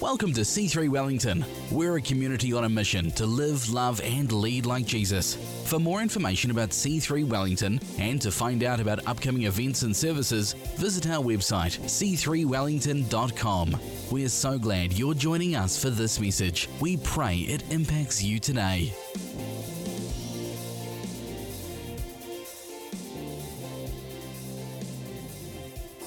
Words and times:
Welcome 0.00 0.32
to 0.32 0.40
C3 0.40 0.88
Wellington. 0.88 1.44
We're 1.70 1.98
a 1.98 2.00
community 2.00 2.54
on 2.54 2.64
a 2.64 2.68
mission 2.70 3.10
to 3.10 3.26
live, 3.26 3.68
love, 3.68 4.00
and 4.00 4.32
lead 4.32 4.64
like 4.64 4.86
Jesus. 4.86 5.34
For 5.66 5.78
more 5.78 6.00
information 6.00 6.50
about 6.50 6.70
C3 6.70 7.28
Wellington 7.28 7.78
and 7.98 8.18
to 8.22 8.32
find 8.32 8.64
out 8.64 8.80
about 8.80 9.06
upcoming 9.06 9.42
events 9.42 9.82
and 9.82 9.94
services, 9.94 10.54
visit 10.78 11.06
our 11.06 11.22
website 11.22 11.78
c3wellington.com. 11.80 13.76
We're 14.10 14.30
so 14.30 14.58
glad 14.58 14.94
you're 14.94 15.12
joining 15.12 15.54
us 15.54 15.80
for 15.80 15.90
this 15.90 16.18
message. 16.18 16.70
We 16.80 16.96
pray 16.96 17.40
it 17.40 17.70
impacts 17.70 18.22
you 18.22 18.40
today. 18.40 18.94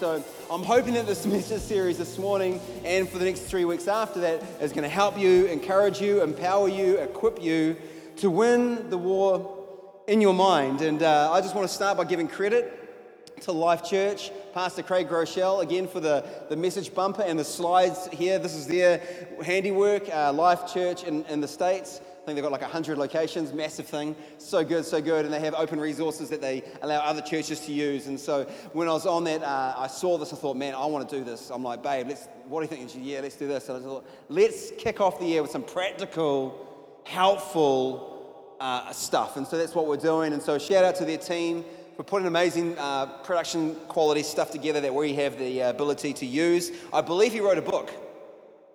So 0.04 0.22
I'm 0.52 0.64
hoping 0.64 0.96
that 0.96 1.06
this 1.06 1.26
message 1.26 1.62
series 1.62 1.98
this 1.98 2.18
morning 2.18 2.60
and 2.84 3.08
for 3.08 3.20
the 3.20 3.24
next 3.24 3.44
three 3.44 3.64
weeks 3.64 3.88
after 3.88 4.20
that 4.20 4.44
is 4.60 4.74
going 4.74 4.84
to 4.84 4.90
help 4.90 5.18
you, 5.18 5.46
encourage 5.46 6.02
you, 6.02 6.22
empower 6.22 6.68
you, 6.68 6.98
equip 6.98 7.42
you 7.42 7.78
to 8.18 8.30
win 8.30 8.90
the 8.90 8.98
war 8.98 9.66
in 10.10 10.20
your 10.20 10.34
mind. 10.34 10.82
And 10.82 11.02
uh, 11.02 11.32
I 11.32 11.40
just 11.40 11.56
want 11.56 11.70
to 11.70 11.74
start 11.74 11.96
by 11.96 12.04
giving 12.04 12.28
credit 12.28 13.42
to 13.44 13.54
Life 13.54 13.86
Church, 13.86 14.30
Pastor 14.54 14.84
Craig 14.84 15.08
Groeschel, 15.08 15.64
again 15.64 15.88
for 15.88 16.02
the, 16.02 16.26
the 16.50 16.58
message 16.58 16.94
bumper 16.94 17.22
and 17.22 17.40
the 17.40 17.46
slides 17.46 18.10
here. 18.12 18.40
This 18.40 18.56
is 18.56 18.68
their 18.68 19.02
handiwork, 19.42 20.14
uh, 20.14 20.34
Life 20.34 20.74
Church 20.74 21.06
in, 21.06 21.24
in 21.28 21.40
the 21.40 21.48
States. 21.48 22.02
I 22.24 22.26
think 22.26 22.38
they've 22.38 22.44
got 22.44 22.54
like 22.54 22.62
100 22.62 22.98
locations, 22.98 23.52
massive 23.52 23.86
thing. 23.86 24.16
So 24.38 24.64
good, 24.64 24.86
so 24.86 25.02
good. 25.02 25.26
And 25.26 25.34
they 25.34 25.42
have 25.42 25.54
open 25.56 25.78
resources 25.78 26.30
that 26.30 26.40
they 26.40 26.64
allow 26.82 27.00
other 27.00 27.20
churches 27.20 27.60
to 27.66 27.74
use. 27.74 28.08
And 28.08 28.18
so 28.18 28.46
when 28.72 28.88
I 28.88 28.94
was 28.94 29.06
on 29.06 29.26
that, 29.26 29.44
uh, 29.44 29.74
I 29.78 29.88
saw 29.88 30.18
this. 30.18 30.32
I 30.32 30.38
thought, 30.38 30.56
man, 30.56 30.74
I 30.74 30.86
want 30.86 31.10
to 31.10 31.18
do 31.18 31.26
this. 31.26 31.50
I'm 31.50 31.64
like, 31.64 31.84
babe, 31.84 32.08
let's, 32.08 32.30
what 32.48 32.62
do 32.62 32.64
you 32.64 32.70
think? 32.70 32.82
And 32.84 32.90
she, 32.90 33.12
yeah, 33.12 33.20
let's 33.20 33.36
do 33.36 33.46
this. 33.46 33.68
And 33.68 33.78
I 33.78 33.82
thought, 33.82 34.08
let's 34.30 34.72
kick 34.78 35.02
off 35.02 35.20
the 35.20 35.26
year 35.26 35.42
with 35.42 35.52
some 35.52 35.64
practical, 35.64 37.02
helpful 37.04 38.56
uh, 38.62 38.94
stuff. 38.94 39.36
And 39.36 39.46
so 39.46 39.58
that's 39.58 39.76
what 39.76 39.88
we're 39.88 39.98
doing. 39.98 40.32
And 40.32 40.42
so 40.42 40.58
shout 40.58 40.86
out 40.86 40.96
to 40.96 41.06
their 41.06 41.18
team 41.18 41.66
for 41.98 42.04
putting 42.04 42.26
amazing 42.26 42.78
uh, 42.78 43.18
production 43.24 43.76
quality 43.90 44.24
stuff 44.24 44.50
together 44.50 44.80
that 44.80 44.96
we 44.96 45.14
have 45.16 45.38
the 45.38 45.60
ability 45.60 46.14
to 46.14 46.26
use. 46.26 46.72
I 46.94 47.02
believe 47.02 47.34
he 47.34 47.42
wrote 47.42 47.58
a 47.58 47.62
book 47.62 47.92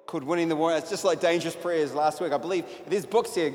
called 0.09 0.25
Winning 0.25 0.49
the 0.49 0.57
War. 0.57 0.75
It's 0.75 0.89
just 0.89 1.05
like 1.05 1.21
Dangerous 1.21 1.55
Prayers 1.55 1.93
last 1.93 2.23
week. 2.23 2.33
I 2.33 2.39
believe 2.39 2.65
there's 2.89 3.05
books 3.05 3.35
here. 3.35 3.53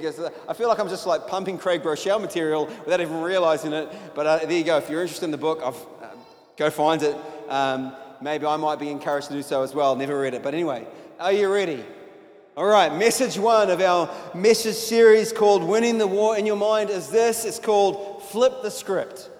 I 0.47 0.53
feel 0.53 0.67
like 0.67 0.77
I'm 0.77 0.87
just 0.87 1.07
like 1.07 1.25
pumping 1.25 1.57
Craig 1.57 1.81
Groeschel 1.81 2.21
material 2.21 2.67
without 2.85 3.01
even 3.01 3.21
realizing 3.21 3.73
it. 3.73 3.91
But 4.13 4.27
uh, 4.27 4.37
there 4.37 4.51
you 4.51 4.63
go. 4.63 4.77
If 4.77 4.87
you're 4.87 5.01
interested 5.01 5.25
in 5.25 5.31
the 5.31 5.37
book, 5.37 5.61
uh, 5.63 5.73
go 6.55 6.69
find 6.69 7.01
it. 7.01 7.17
Um, 7.49 7.95
maybe 8.21 8.45
I 8.45 8.55
might 8.57 8.77
be 8.77 8.89
encouraged 8.89 9.29
to 9.29 9.33
do 9.33 9.41
so 9.41 9.63
as 9.63 9.73
well. 9.73 9.95
Never 9.95 10.19
read 10.19 10.35
it. 10.35 10.43
But 10.43 10.53
anyway, 10.53 10.85
are 11.19 11.31
you 11.31 11.51
ready? 11.51 11.83
All 12.55 12.67
right, 12.67 12.93
message 12.93 13.39
one 13.39 13.71
of 13.71 13.81
our 13.81 14.07
message 14.35 14.75
series 14.75 15.33
called 15.33 15.63
Winning 15.63 15.97
the 15.97 16.05
War 16.05 16.37
in 16.37 16.45
Your 16.45 16.55
Mind 16.55 16.91
is 16.91 17.09
this 17.09 17.45
it's 17.45 17.57
called 17.57 18.21
Flip 18.25 18.61
the 18.61 18.69
Script. 18.69 19.31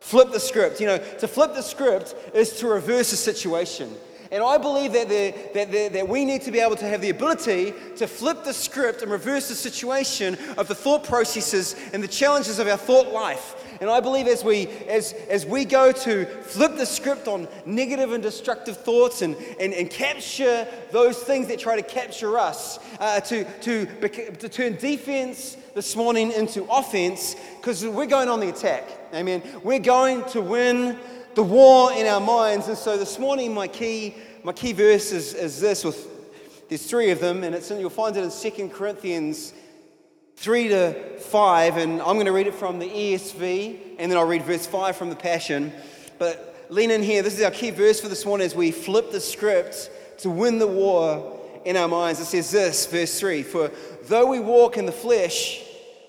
Flip 0.00 0.30
the 0.32 0.40
script. 0.40 0.80
You 0.80 0.88
know, 0.88 0.98
to 0.98 1.28
flip 1.28 1.54
the 1.54 1.62
script 1.62 2.14
is 2.34 2.58
to 2.58 2.66
reverse 2.66 3.12
a 3.12 3.16
situation. 3.16 3.94
And 4.32 4.42
I 4.42 4.56
believe 4.56 4.94
that, 4.94 5.10
the, 5.10 5.34
that, 5.52 5.92
that 5.92 6.08
we 6.08 6.24
need 6.24 6.40
to 6.42 6.50
be 6.50 6.58
able 6.58 6.76
to 6.76 6.86
have 6.86 7.02
the 7.02 7.10
ability 7.10 7.74
to 7.96 8.06
flip 8.06 8.44
the 8.44 8.54
script 8.54 9.02
and 9.02 9.12
reverse 9.12 9.48
the 9.48 9.54
situation 9.54 10.38
of 10.56 10.68
the 10.68 10.74
thought 10.74 11.04
processes 11.04 11.76
and 11.92 12.02
the 12.02 12.08
challenges 12.08 12.58
of 12.58 12.66
our 12.66 12.78
thought 12.78 13.12
life. 13.12 13.56
And 13.82 13.90
I 13.90 14.00
believe 14.00 14.26
as 14.26 14.42
we, 14.42 14.68
as, 14.88 15.12
as 15.28 15.44
we 15.44 15.66
go 15.66 15.92
to 15.92 16.24
flip 16.24 16.76
the 16.76 16.86
script 16.86 17.28
on 17.28 17.46
negative 17.66 18.12
and 18.12 18.22
destructive 18.22 18.78
thoughts 18.78 19.20
and, 19.20 19.36
and, 19.60 19.74
and 19.74 19.90
capture 19.90 20.66
those 20.92 21.18
things 21.18 21.48
that 21.48 21.58
try 21.58 21.76
to 21.76 21.82
capture 21.82 22.38
us, 22.38 22.78
uh, 23.00 23.20
to, 23.20 23.44
to, 23.60 23.84
to 24.38 24.48
turn 24.48 24.76
defense 24.76 25.58
this 25.74 25.94
morning 25.94 26.32
into 26.32 26.64
offense, 26.70 27.36
because 27.58 27.84
we're 27.84 28.06
going 28.06 28.30
on 28.30 28.40
the 28.40 28.48
attack. 28.48 28.88
Amen. 29.12 29.42
We're 29.62 29.78
going 29.78 30.24
to 30.30 30.40
win 30.40 30.98
the 31.34 31.42
war 31.42 31.92
in 31.92 32.06
our 32.06 32.20
minds. 32.20 32.68
And 32.68 32.76
so 32.76 32.96
this 32.96 33.18
morning, 33.18 33.54
my 33.54 33.66
key, 33.66 34.14
my 34.44 34.52
key 34.52 34.72
verse 34.72 35.12
is, 35.12 35.34
is 35.34 35.60
this. 35.60 35.84
With, 35.84 36.08
there's 36.68 36.84
three 36.84 37.10
of 37.10 37.20
them, 37.20 37.44
and 37.44 37.54
it's 37.54 37.70
in, 37.70 37.78
you'll 37.78 37.90
find 37.90 38.16
it 38.16 38.24
in 38.24 38.30
2 38.30 38.68
Corinthians 38.70 39.52
3 40.36 40.68
to 40.68 41.18
5. 41.20 41.76
And 41.76 42.00
I'm 42.00 42.14
going 42.14 42.26
to 42.26 42.32
read 42.32 42.48
it 42.48 42.54
from 42.54 42.78
the 42.78 42.88
ESV, 42.88 43.96
and 43.98 44.10
then 44.10 44.18
I'll 44.18 44.26
read 44.26 44.42
verse 44.42 44.66
5 44.66 44.96
from 44.96 45.10
the 45.10 45.16
Passion. 45.16 45.72
But 46.18 46.66
lean 46.70 46.90
in 46.90 47.02
here. 47.02 47.22
This 47.22 47.38
is 47.38 47.44
our 47.44 47.50
key 47.50 47.70
verse 47.70 48.00
for 48.00 48.08
this 48.08 48.26
morning 48.26 48.44
as 48.44 48.54
we 48.54 48.72
flip 48.72 49.12
the 49.12 49.20
script 49.20 49.90
to 50.18 50.30
win 50.30 50.58
the 50.58 50.66
war 50.66 51.40
in 51.64 51.76
our 51.76 51.88
minds. 51.88 52.18
It 52.18 52.24
says 52.24 52.50
this, 52.50 52.86
verse 52.86 53.20
3 53.20 53.44
For 53.44 53.70
though 54.04 54.26
we 54.26 54.40
walk 54.40 54.76
in 54.76 54.86
the 54.86 54.92
flesh, 54.92 55.62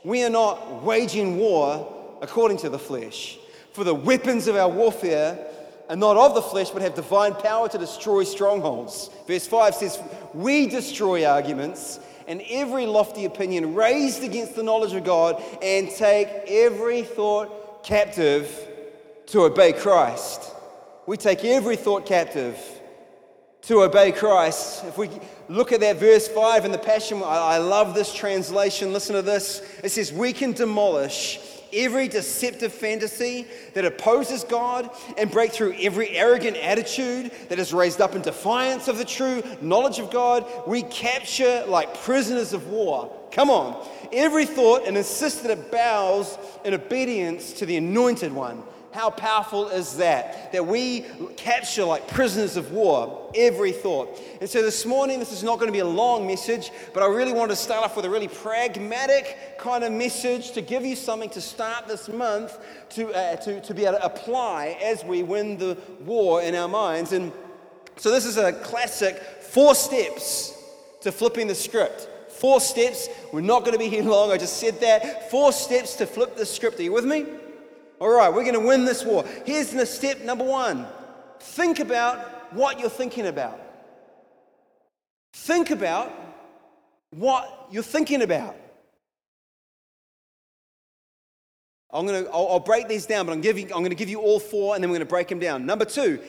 we 0.03 0.23
are 0.23 0.29
not 0.29 0.81
waging 0.83 1.37
war 1.37 2.17
according 2.21 2.57
to 2.59 2.69
the 2.69 2.79
flesh. 2.79 3.37
For 3.73 3.83
the 3.83 3.93
weapons 3.93 4.47
of 4.47 4.55
our 4.55 4.69
warfare 4.69 5.52
are 5.93 5.95
not 5.95 6.17
of 6.17 6.33
the 6.33 6.41
flesh, 6.41 6.71
but 6.71 6.81
have 6.81 6.95
divine 6.95 7.35
power 7.35 7.69
to 7.69 7.77
destroy 7.77 8.23
strongholds. 8.23 9.11
Verse 9.27 9.45
5 9.45 9.75
says, 9.75 9.99
We 10.33 10.65
destroy 10.65 11.23
arguments 11.23 11.99
and 12.27 12.41
every 12.49 12.87
lofty 12.87 13.25
opinion 13.25 13.75
raised 13.75 14.23
against 14.23 14.55
the 14.55 14.63
knowledge 14.63 14.93
of 14.93 15.03
God 15.03 15.39
and 15.61 15.87
take 15.91 16.27
every 16.47 17.03
thought 17.03 17.83
captive 17.83 18.67
to 19.27 19.41
obey 19.41 19.71
Christ. 19.71 20.51
We 21.05 21.15
take 21.15 21.45
every 21.45 21.75
thought 21.75 22.07
captive 22.07 22.57
to 23.61 23.83
obey 23.83 24.13
Christ. 24.13 24.85
If 24.85 24.97
we 24.97 25.11
look 25.47 25.71
at 25.71 25.81
that 25.81 25.97
verse 25.97 26.27
5 26.27 26.65
in 26.65 26.71
the 26.71 26.79
Passion, 26.79 27.21
I 27.23 27.59
love 27.59 27.93
this 27.93 28.11
translation. 28.11 28.93
Listen 28.93 29.15
to 29.15 29.21
this. 29.21 29.61
It 29.83 29.89
says, 29.89 30.11
We 30.11 30.33
can 30.33 30.53
demolish 30.53 31.39
every 31.73 32.07
deceptive 32.07 32.71
fantasy 32.71 33.47
that 33.73 33.85
opposes 33.85 34.43
God 34.43 34.89
and 35.17 35.31
break 35.31 35.51
through 35.51 35.75
every 35.79 36.09
arrogant 36.09 36.57
attitude 36.57 37.31
that 37.49 37.59
is 37.59 37.73
raised 37.73 38.01
up 38.01 38.15
in 38.15 38.21
defiance 38.21 38.87
of 38.87 38.97
the 38.97 39.05
true 39.05 39.43
knowledge 39.61 39.99
of 39.99 40.11
God. 40.11 40.45
We 40.67 40.83
capture 40.83 41.63
like 41.67 41.93
prisoners 42.01 42.53
of 42.53 42.67
war. 42.67 43.11
Come 43.31 43.49
on. 43.49 43.87
Every 44.11 44.45
thought 44.45 44.87
and 44.87 44.95
insist 44.95 45.43
that 45.43 45.51
it 45.51 45.71
bows 45.71 46.37
in 46.63 46.73
obedience 46.73 47.53
to 47.53 47.65
the 47.65 47.77
anointed 47.77 48.31
one. 48.31 48.63
How 48.93 49.09
powerful 49.09 49.69
is 49.69 49.97
that? 49.97 50.51
That 50.51 50.67
we 50.67 51.01
capture 51.35 51.83
like 51.83 52.07
prisoners 52.07 52.57
of 52.57 52.71
war 52.71 53.31
every 53.33 53.71
thought. 53.71 54.21
And 54.39 54.47
so 54.47 54.61
this 54.61 54.85
morning, 54.85 55.17
this 55.17 55.31
is 55.31 55.41
not 55.41 55.57
going 55.57 55.67
to 55.67 55.73
be 55.73 55.79
a 55.79 55.85
long 55.85 56.27
message, 56.27 56.71
but 56.93 57.01
I 57.01 57.07
really 57.07 57.33
want 57.33 57.49
to 57.49 57.55
start 57.55 57.83
off 57.83 57.95
with 57.95 58.05
a 58.05 58.09
really 58.09 58.27
pragmatic 58.27 59.57
kind 59.57 59.83
of 59.83 59.91
message 59.91 60.51
to 60.51 60.61
give 60.61 60.85
you 60.85 60.95
something 60.95 61.31
to 61.31 61.41
start 61.41 61.87
this 61.87 62.07
month 62.07 62.59
to, 62.89 63.11
uh, 63.13 63.35
to, 63.37 63.61
to 63.61 63.73
be 63.73 63.85
able 63.85 63.97
to 63.97 64.05
apply 64.05 64.77
as 64.83 65.03
we 65.03 65.23
win 65.23 65.57
the 65.57 65.75
war 66.01 66.43
in 66.43 66.53
our 66.53 66.67
minds. 66.67 67.13
And 67.13 67.31
so 67.97 68.11
this 68.11 68.25
is 68.25 68.37
a 68.37 68.53
classic 68.53 69.17
four 69.41 69.73
steps 69.73 70.55
to 71.01 71.11
flipping 71.11 71.47
the 71.47 71.55
script. 71.55 72.09
Four 72.29 72.61
steps. 72.61 73.09
We're 73.31 73.41
not 73.41 73.61
going 73.61 73.73
to 73.73 73.79
be 73.79 73.89
here 73.89 74.03
long. 74.09 74.31
I 74.31 74.37
just 74.37 74.57
said 74.57 74.79
that. 74.81 75.31
Four 75.31 75.51
steps 75.51 75.95
to 75.95 76.05
flip 76.05 76.35
the 76.35 76.45
script. 76.45 76.79
Are 76.79 76.83
you 76.83 76.93
with 76.93 77.05
me? 77.05 77.25
All 77.99 78.09
right, 78.09 78.29
we're 78.33 78.43
going 78.43 78.53
to 78.53 78.59
win 78.59 78.85
this 78.85 79.03
war. 79.03 79.25
Here's 79.45 79.69
the 79.69 79.85
step 79.85 80.21
number 80.21 80.43
one 80.43 80.87
think 81.39 81.79
about 81.79 82.53
what 82.53 82.79
you're 82.79 82.89
thinking 82.89 83.27
about. 83.27 83.59
Think 85.33 85.71
about 85.71 86.11
what 87.11 87.67
you're 87.71 87.83
thinking 87.83 88.21
about. 88.21 88.55
I'm 91.91 92.07
going 92.07 92.25
to, 92.25 92.31
I'll, 92.31 92.47
I'll 92.47 92.59
break 92.59 92.87
these 92.87 93.05
down, 93.05 93.25
but 93.27 93.33
I'm, 93.33 93.41
giving, 93.41 93.65
I'm 93.65 93.79
going 93.79 93.89
to 93.89 93.95
give 93.95 94.09
you 94.09 94.19
all 94.19 94.39
four 94.39 94.73
and 94.73 94.83
then 94.83 94.89
we're 94.89 94.97
going 94.97 95.07
to 95.07 95.09
break 95.09 95.27
them 95.27 95.39
down. 95.39 95.65
Number 95.65 95.85
two, 95.85 96.19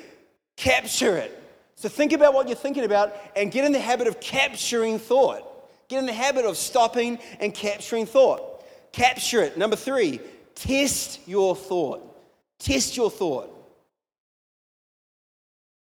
capture 0.57 1.17
it. 1.17 1.41
So 1.77 1.89
think 1.89 2.13
about 2.13 2.35
what 2.35 2.49
you're 2.49 2.57
thinking 2.57 2.85
about 2.85 3.17
and 3.35 3.51
get 3.51 3.65
in 3.65 3.73
the 3.73 3.81
habit 3.81 4.07
of 4.07 4.21
capturing 4.21 4.99
thought. 4.99 5.51
Get 5.89 5.99
in 5.99 6.07
the 6.07 6.13
habit 6.13 6.45
of 6.45 6.57
stopping 6.57 7.19
and 7.41 7.53
capturing 7.53 8.07
thought. 8.07 8.63
Capture 8.93 9.43
it. 9.43 9.59
Number 9.59 9.77
three, 9.77 10.21
Test 10.55 11.21
your 11.27 11.57
thought. 11.57 12.17
Test 12.59 12.97
your 12.97 13.11
thought. 13.11 13.51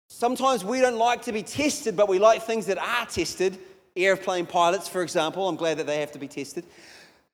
Sometimes 0.08 0.64
we 0.64 0.80
don't 0.80 0.96
like 0.96 1.22
to 1.22 1.32
be 1.32 1.42
tested, 1.42 1.96
but 1.96 2.08
we 2.08 2.18
like 2.18 2.42
things 2.42 2.66
that 2.66 2.78
are 2.78 3.06
tested. 3.06 3.58
Airplane 3.96 4.46
pilots, 4.46 4.88
for 4.88 5.02
example, 5.02 5.48
I'm 5.48 5.56
glad 5.56 5.78
that 5.78 5.86
they 5.86 6.00
have 6.00 6.12
to 6.12 6.18
be 6.18 6.28
tested. 6.28 6.64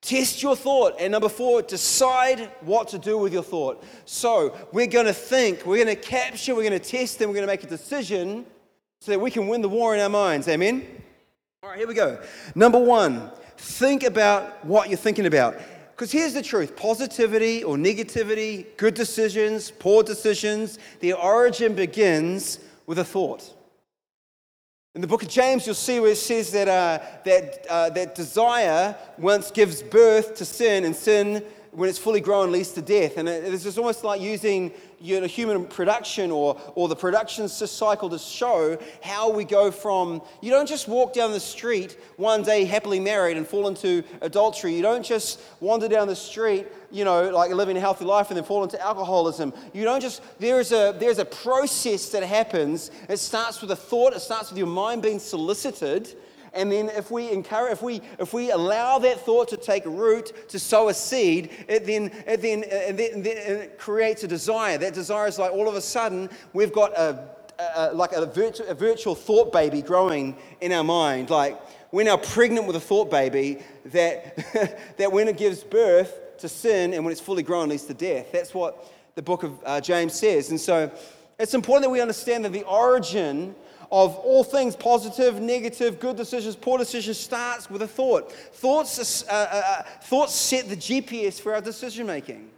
Test 0.00 0.42
your 0.42 0.56
thought. 0.56 0.94
And 0.98 1.12
number 1.12 1.28
four, 1.28 1.62
decide 1.62 2.50
what 2.62 2.88
to 2.88 2.98
do 2.98 3.18
with 3.18 3.32
your 3.32 3.42
thought. 3.42 3.84
So 4.06 4.56
we're 4.72 4.86
going 4.86 5.06
to 5.06 5.12
think, 5.12 5.66
we're 5.66 5.84
going 5.84 5.94
to 5.94 6.02
capture, 6.02 6.54
we're 6.54 6.68
going 6.68 6.78
to 6.78 6.90
test, 6.90 7.20
and 7.20 7.28
we're 7.28 7.34
going 7.34 7.46
to 7.46 7.52
make 7.52 7.64
a 7.64 7.66
decision 7.66 8.46
so 9.00 9.12
that 9.12 9.18
we 9.18 9.30
can 9.30 9.46
win 9.46 9.60
the 9.62 9.68
war 9.68 9.94
in 9.94 10.00
our 10.00 10.08
minds. 10.08 10.48
Amen? 10.48 10.86
All 11.62 11.70
right, 11.70 11.78
here 11.78 11.88
we 11.88 11.94
go. 11.94 12.18
Number 12.54 12.78
one, 12.78 13.30
think 13.56 14.02
about 14.02 14.64
what 14.64 14.88
you're 14.88 14.98
thinking 14.98 15.26
about. 15.26 15.60
Because 16.00 16.12
here's 16.12 16.32
the 16.32 16.40
truth 16.40 16.76
positivity 16.76 17.62
or 17.62 17.76
negativity, 17.76 18.64
good 18.78 18.94
decisions, 18.94 19.70
poor 19.70 20.02
decisions, 20.02 20.78
the 21.00 21.12
origin 21.12 21.74
begins 21.74 22.58
with 22.86 22.98
a 23.00 23.04
thought. 23.04 23.52
In 24.94 25.02
the 25.02 25.06
book 25.06 25.22
of 25.22 25.28
James, 25.28 25.66
you'll 25.66 25.74
see 25.74 26.00
where 26.00 26.12
it 26.12 26.16
says 26.16 26.52
that, 26.52 26.68
uh, 26.68 27.04
that, 27.26 27.66
uh, 27.68 27.90
that 27.90 28.14
desire 28.14 28.96
once 29.18 29.50
gives 29.50 29.82
birth 29.82 30.36
to 30.36 30.46
sin, 30.46 30.86
and 30.86 30.96
sin, 30.96 31.44
when 31.72 31.90
it's 31.90 31.98
fully 31.98 32.20
grown, 32.20 32.50
leads 32.50 32.70
to 32.70 32.80
death. 32.80 33.18
And 33.18 33.28
it's 33.28 33.64
just 33.64 33.76
almost 33.76 34.02
like 34.02 34.22
using 34.22 34.72
you 35.00 35.20
know, 35.20 35.26
human 35.26 35.64
production 35.64 36.30
or, 36.30 36.60
or 36.74 36.88
the 36.88 36.96
production 36.96 37.48
cycle 37.48 38.10
to 38.10 38.18
show 38.18 38.78
how 39.02 39.30
we 39.30 39.44
go 39.44 39.70
from, 39.70 40.20
you 40.40 40.50
don't 40.50 40.68
just 40.68 40.88
walk 40.88 41.12
down 41.12 41.32
the 41.32 41.40
street 41.40 41.98
one 42.16 42.42
day 42.42 42.64
happily 42.64 43.00
married 43.00 43.36
and 43.36 43.46
fall 43.46 43.66
into 43.66 44.04
adultery. 44.20 44.74
You 44.74 44.82
don't 44.82 45.04
just 45.04 45.40
wander 45.60 45.88
down 45.88 46.06
the 46.06 46.16
street, 46.16 46.66
you 46.90 47.04
know, 47.04 47.30
like 47.30 47.50
living 47.50 47.76
a 47.76 47.80
healthy 47.80 48.04
life 48.04 48.28
and 48.28 48.36
then 48.36 48.44
fall 48.44 48.62
into 48.62 48.80
alcoholism. 48.80 49.54
You 49.72 49.84
don't 49.84 50.00
just, 50.00 50.22
there's 50.38 50.72
a, 50.72 50.94
there's 50.98 51.18
a 51.18 51.24
process 51.24 52.10
that 52.10 52.22
happens. 52.22 52.90
It 53.08 53.18
starts 53.18 53.60
with 53.62 53.70
a 53.70 53.76
thought, 53.76 54.12
it 54.12 54.20
starts 54.20 54.50
with 54.50 54.58
your 54.58 54.66
mind 54.66 55.02
being 55.02 55.18
solicited 55.18 56.14
and 56.52 56.70
then 56.70 56.88
if 56.88 57.10
we 57.10 57.30
encourage, 57.30 57.72
if 57.72 57.82
we, 57.82 58.00
if 58.18 58.32
we 58.32 58.50
allow 58.50 58.98
that 58.98 59.20
thought 59.20 59.48
to 59.48 59.56
take 59.56 59.84
root, 59.86 60.48
to 60.48 60.58
sow 60.58 60.88
a 60.88 60.94
seed, 60.94 61.50
it 61.68 61.86
then, 61.86 62.10
it 62.26 62.42
then, 62.42 62.64
it 62.64 62.96
then, 62.96 63.22
it 63.24 63.78
creates 63.78 64.24
a 64.24 64.28
desire. 64.28 64.76
That 64.78 64.94
desire 64.94 65.28
is 65.28 65.38
like 65.38 65.52
all 65.52 65.68
of 65.68 65.74
a 65.74 65.80
sudden 65.80 66.28
we've 66.52 66.72
got 66.72 66.92
a, 66.96 67.28
a 67.76 67.92
like 67.92 68.12
a, 68.12 68.26
virtu- 68.26 68.64
a 68.64 68.74
virtual 68.74 69.14
thought 69.14 69.52
baby 69.52 69.82
growing 69.82 70.36
in 70.60 70.72
our 70.72 70.84
mind. 70.84 71.30
Like 71.30 71.60
we're 71.92 72.04
now 72.04 72.16
pregnant 72.16 72.66
with 72.66 72.76
a 72.76 72.80
thought 72.80 73.10
baby 73.10 73.58
that, 73.86 74.36
that 74.96 75.12
when 75.12 75.28
it 75.28 75.36
gives 75.36 75.62
birth 75.62 76.38
to 76.38 76.48
sin 76.48 76.94
and 76.94 77.04
when 77.04 77.12
it's 77.12 77.20
fully 77.20 77.42
grown 77.42 77.68
leads 77.68 77.84
to 77.84 77.94
death. 77.94 78.32
That's 78.32 78.54
what 78.54 78.90
the 79.14 79.22
book 79.22 79.42
of 79.42 79.52
uh, 79.64 79.80
James 79.80 80.14
says. 80.14 80.50
And 80.50 80.60
so 80.60 80.90
it's 81.38 81.54
important 81.54 81.84
that 81.84 81.90
we 81.90 82.00
understand 82.00 82.44
that 82.44 82.52
the 82.52 82.64
origin 82.64 83.54
of 83.90 84.16
all 84.16 84.44
things 84.44 84.76
positive, 84.76 85.40
negative, 85.40 85.98
good 85.98 86.16
decisions, 86.16 86.54
poor 86.54 86.78
decisions 86.78 87.18
starts 87.18 87.68
with 87.68 87.82
a 87.82 87.88
thought. 87.88 88.30
Thoughts, 88.32 89.24
uh, 89.28 89.32
uh, 89.32 89.34
uh 89.34 89.82
thoughts 90.02 90.34
set 90.34 90.68
the 90.68 90.76
GPS 90.76 91.40
for 91.40 91.54
our 91.54 91.60
decision 91.60 92.06
making, 92.06 92.48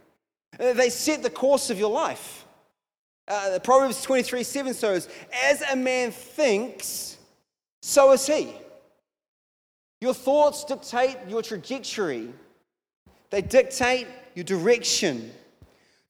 uh, 0.59 0.73
they 0.73 0.89
set 0.89 1.23
the 1.23 1.29
course 1.29 1.69
of 1.69 1.79
your 1.79 1.89
life. 1.89 2.45
Uh, 3.27 3.57
Proverbs 3.63 4.01
23 4.01 4.43
7 4.43 4.73
says, 4.73 5.09
As 5.45 5.61
a 5.61 5.75
man 5.75 6.11
thinks, 6.11 7.17
so 7.81 8.11
is 8.11 8.25
he. 8.27 8.53
Your 10.01 10.13
thoughts 10.13 10.65
dictate 10.65 11.17
your 11.27 11.41
trajectory, 11.41 12.29
they 13.29 13.41
dictate 13.41 14.07
your 14.35 14.43
direction. 14.43 15.31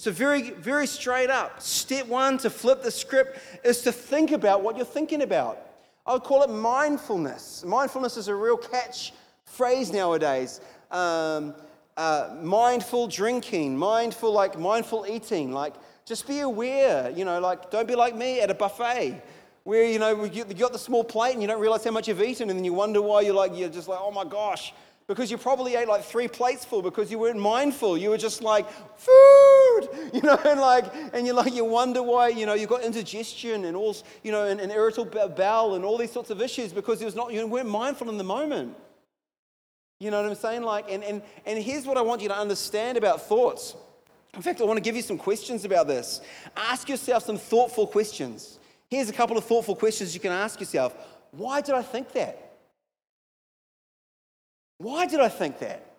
So, 0.04 0.12
very, 0.12 0.50
very 0.50 0.86
straight 0.86 1.30
up, 1.30 1.62
step 1.62 2.08
one 2.08 2.38
to 2.40 2.50
flip 2.50 2.84
the 2.84 2.92
script 2.92 3.40
is 3.64 3.80
to 3.84 3.94
think 3.94 4.32
about 4.32 4.62
what 4.62 4.76
you're 4.76 4.86
thinking 4.86 5.22
about. 5.22 5.66
I 6.06 6.12
would 6.12 6.24
call 6.24 6.44
it 6.44 6.50
mindfulness. 6.50 7.64
Mindfulness 7.64 8.18
is 8.18 8.28
a 8.28 8.36
real 8.36 8.58
catch 8.58 9.14
phrase 9.46 9.94
nowadays. 9.94 10.60
Um, 10.92 11.56
uh, 11.96 12.36
mindful 12.42 13.08
drinking, 13.08 13.78
mindful, 13.78 14.34
like 14.34 14.60
mindful 14.60 15.06
eating, 15.08 15.54
like 15.54 15.74
just 16.04 16.28
be 16.28 16.42
aware, 16.42 17.10
you 17.12 17.24
know, 17.24 17.40
like 17.40 17.72
don't 17.72 17.88
be 17.88 17.96
like 17.96 18.14
me 18.14 18.42
at 18.42 18.52
a 18.52 18.54
buffet 18.54 19.22
where, 19.64 19.86
you 19.86 20.00
know, 20.00 20.26
you 20.26 20.44
got 20.44 20.74
the 20.74 20.80
small 20.80 21.06
plate 21.06 21.32
and 21.32 21.42
you 21.42 21.48
don't 21.48 21.62
realize 21.62 21.86
how 21.86 21.92
much 21.92 22.10
you've 22.10 22.22
eaten 22.22 22.50
and 22.50 22.60
then 22.60 22.66
you 22.66 22.74
wonder 22.74 23.02
why 23.02 23.22
you're 23.22 23.34
like, 23.34 23.54
you're 23.56 23.70
just 23.70 23.88
like, 23.88 24.00
oh 24.02 24.12
my 24.12 24.26
gosh, 24.26 24.74
because 25.08 25.32
you 25.32 25.38
probably 25.38 25.76
ate 25.76 25.88
like 25.88 26.04
three 26.04 26.28
plates 26.28 26.66
full 26.66 26.82
because 26.82 27.10
you 27.10 27.20
weren't 27.20 27.40
mindful. 27.40 27.98
You 27.98 28.10
were 28.10 28.18
just 28.18 28.42
like, 28.42 28.70
food, 28.98 29.53
you 30.14 30.22
know, 30.22 30.40
and 30.46 30.60
like, 30.60 30.86
and 31.14 31.26
you 31.26 31.34
like, 31.34 31.54
you 31.54 31.66
wonder 31.66 32.02
why, 32.02 32.30
you 32.30 32.46
know, 32.46 32.54
you 32.54 32.68
got 32.68 32.84
indigestion 32.84 33.66
and 33.66 33.76
all, 33.76 33.96
you 34.24 34.32
know, 34.32 34.46
and, 34.46 34.60
and 34.60 34.72
irritable 34.72 35.30
bowel 35.30 35.76
and 35.76 35.86
all 35.86 35.98
these 35.98 36.12
sorts 36.12 36.30
of 36.30 36.42
issues 36.42 36.74
because 36.74 37.02
it 37.02 37.06
was 37.06 37.16
not, 37.16 37.34
you 37.34 37.46
weren't 37.48 37.70
mindful 37.70 38.10
in 38.10 38.18
the 38.18 38.24
moment. 38.24 38.76
You 40.00 40.12
know 40.12 40.22
what 40.22 40.30
I'm 40.30 40.36
saying? 40.36 40.64
Like, 40.64 40.92
and, 40.92 41.04
and, 41.04 41.22
and 41.46 41.64
here's 41.64 41.86
what 41.86 41.98
I 41.98 42.02
want 42.02 42.22
you 42.22 42.28
to 42.30 42.38
understand 42.38 42.98
about 42.98 43.22
thoughts. 43.22 43.76
In 44.34 44.42
fact, 44.42 44.62
I 44.62 44.64
want 44.66 44.78
to 44.78 44.82
give 44.82 44.96
you 44.96 45.02
some 45.02 45.18
questions 45.18 45.64
about 45.64 45.88
this. 45.88 46.22
Ask 46.58 46.90
yourself 46.90 47.24
some 47.24 47.38
thoughtful 47.38 47.88
questions. 47.88 48.60
Here's 48.90 49.10
a 49.10 49.14
couple 49.14 49.38
of 49.38 49.46
thoughtful 49.46 49.76
questions 49.76 50.14
you 50.14 50.20
can 50.20 50.32
ask 50.32 50.60
yourself. 50.60 50.96
Why 51.32 51.62
did 51.62 51.76
I 51.76 51.82
think 51.82 52.12
that? 52.14 52.58
Why 54.78 55.06
did 55.06 55.20
I 55.20 55.30
think 55.30 55.60
that? 55.60 55.93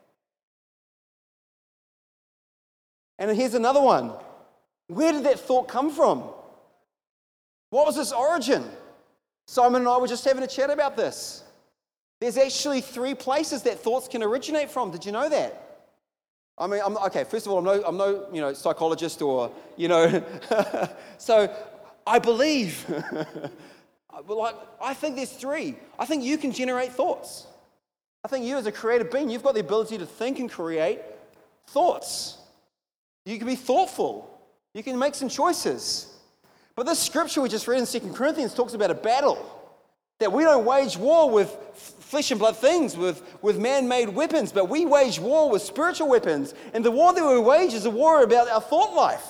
And 3.18 3.34
here's 3.36 3.54
another 3.54 3.80
one. 3.80 4.12
Where 4.88 5.12
did 5.12 5.24
that 5.24 5.38
thought 5.38 5.68
come 5.68 5.90
from? 5.90 6.24
What 7.70 7.86
was 7.86 7.98
its 7.98 8.12
origin? 8.12 8.64
Simon 9.46 9.82
and 9.82 9.88
I 9.88 9.98
were 9.98 10.06
just 10.06 10.24
having 10.24 10.42
a 10.42 10.46
chat 10.46 10.70
about 10.70 10.96
this. 10.96 11.42
There's 12.20 12.38
actually 12.38 12.80
three 12.80 13.14
places 13.14 13.62
that 13.62 13.80
thoughts 13.80 14.08
can 14.08 14.22
originate 14.22 14.70
from. 14.70 14.90
Did 14.90 15.04
you 15.04 15.12
know 15.12 15.28
that? 15.28 15.60
I 16.56 16.66
mean, 16.66 16.80
I'm, 16.84 16.96
okay, 16.98 17.24
first 17.24 17.46
of 17.46 17.52
all, 17.52 17.58
I'm 17.58 17.64
no, 17.64 17.82
I'm 17.84 17.96
no 17.96 18.26
you 18.32 18.40
know, 18.40 18.52
psychologist 18.52 19.20
or, 19.20 19.50
you 19.76 19.88
know, 19.88 20.22
so 21.18 21.54
I 22.06 22.18
believe. 22.18 22.84
but 24.26 24.36
like, 24.36 24.54
I 24.80 24.94
think 24.94 25.16
there's 25.16 25.32
three. 25.32 25.76
I 25.98 26.06
think 26.06 26.22
you 26.22 26.38
can 26.38 26.52
generate 26.52 26.92
thoughts. 26.92 27.46
I 28.24 28.28
think 28.28 28.46
you, 28.46 28.56
as 28.56 28.66
a 28.66 28.72
creative 28.72 29.10
being, 29.10 29.28
you've 29.28 29.42
got 29.42 29.54
the 29.54 29.60
ability 29.60 29.98
to 29.98 30.06
think 30.06 30.38
and 30.38 30.50
create 30.50 31.00
thoughts. 31.66 32.38
You 33.24 33.38
can 33.38 33.46
be 33.46 33.56
thoughtful. 33.56 34.30
You 34.74 34.82
can 34.82 34.98
make 34.98 35.14
some 35.14 35.28
choices. 35.28 36.12
But 36.76 36.86
this 36.86 36.98
scripture 36.98 37.40
we 37.40 37.48
just 37.48 37.68
read 37.68 37.78
in 37.78 37.86
2 37.86 38.12
Corinthians 38.12 38.54
talks 38.54 38.74
about 38.74 38.90
a 38.90 38.94
battle. 38.94 39.50
That 40.20 40.32
we 40.32 40.44
don't 40.44 40.64
wage 40.64 40.96
war 40.96 41.30
with 41.30 41.56
flesh 41.74 42.30
and 42.30 42.38
blood 42.38 42.56
things, 42.56 42.96
with, 42.96 43.22
with 43.42 43.58
man 43.58 43.88
made 43.88 44.08
weapons, 44.08 44.52
but 44.52 44.68
we 44.68 44.86
wage 44.86 45.18
war 45.18 45.50
with 45.50 45.62
spiritual 45.62 46.08
weapons. 46.08 46.54
And 46.72 46.84
the 46.84 46.90
war 46.90 47.12
that 47.12 47.26
we 47.26 47.38
wage 47.38 47.74
is 47.74 47.84
a 47.84 47.90
war 47.90 48.22
about 48.22 48.48
our 48.48 48.60
thought 48.60 48.94
life. 48.94 49.26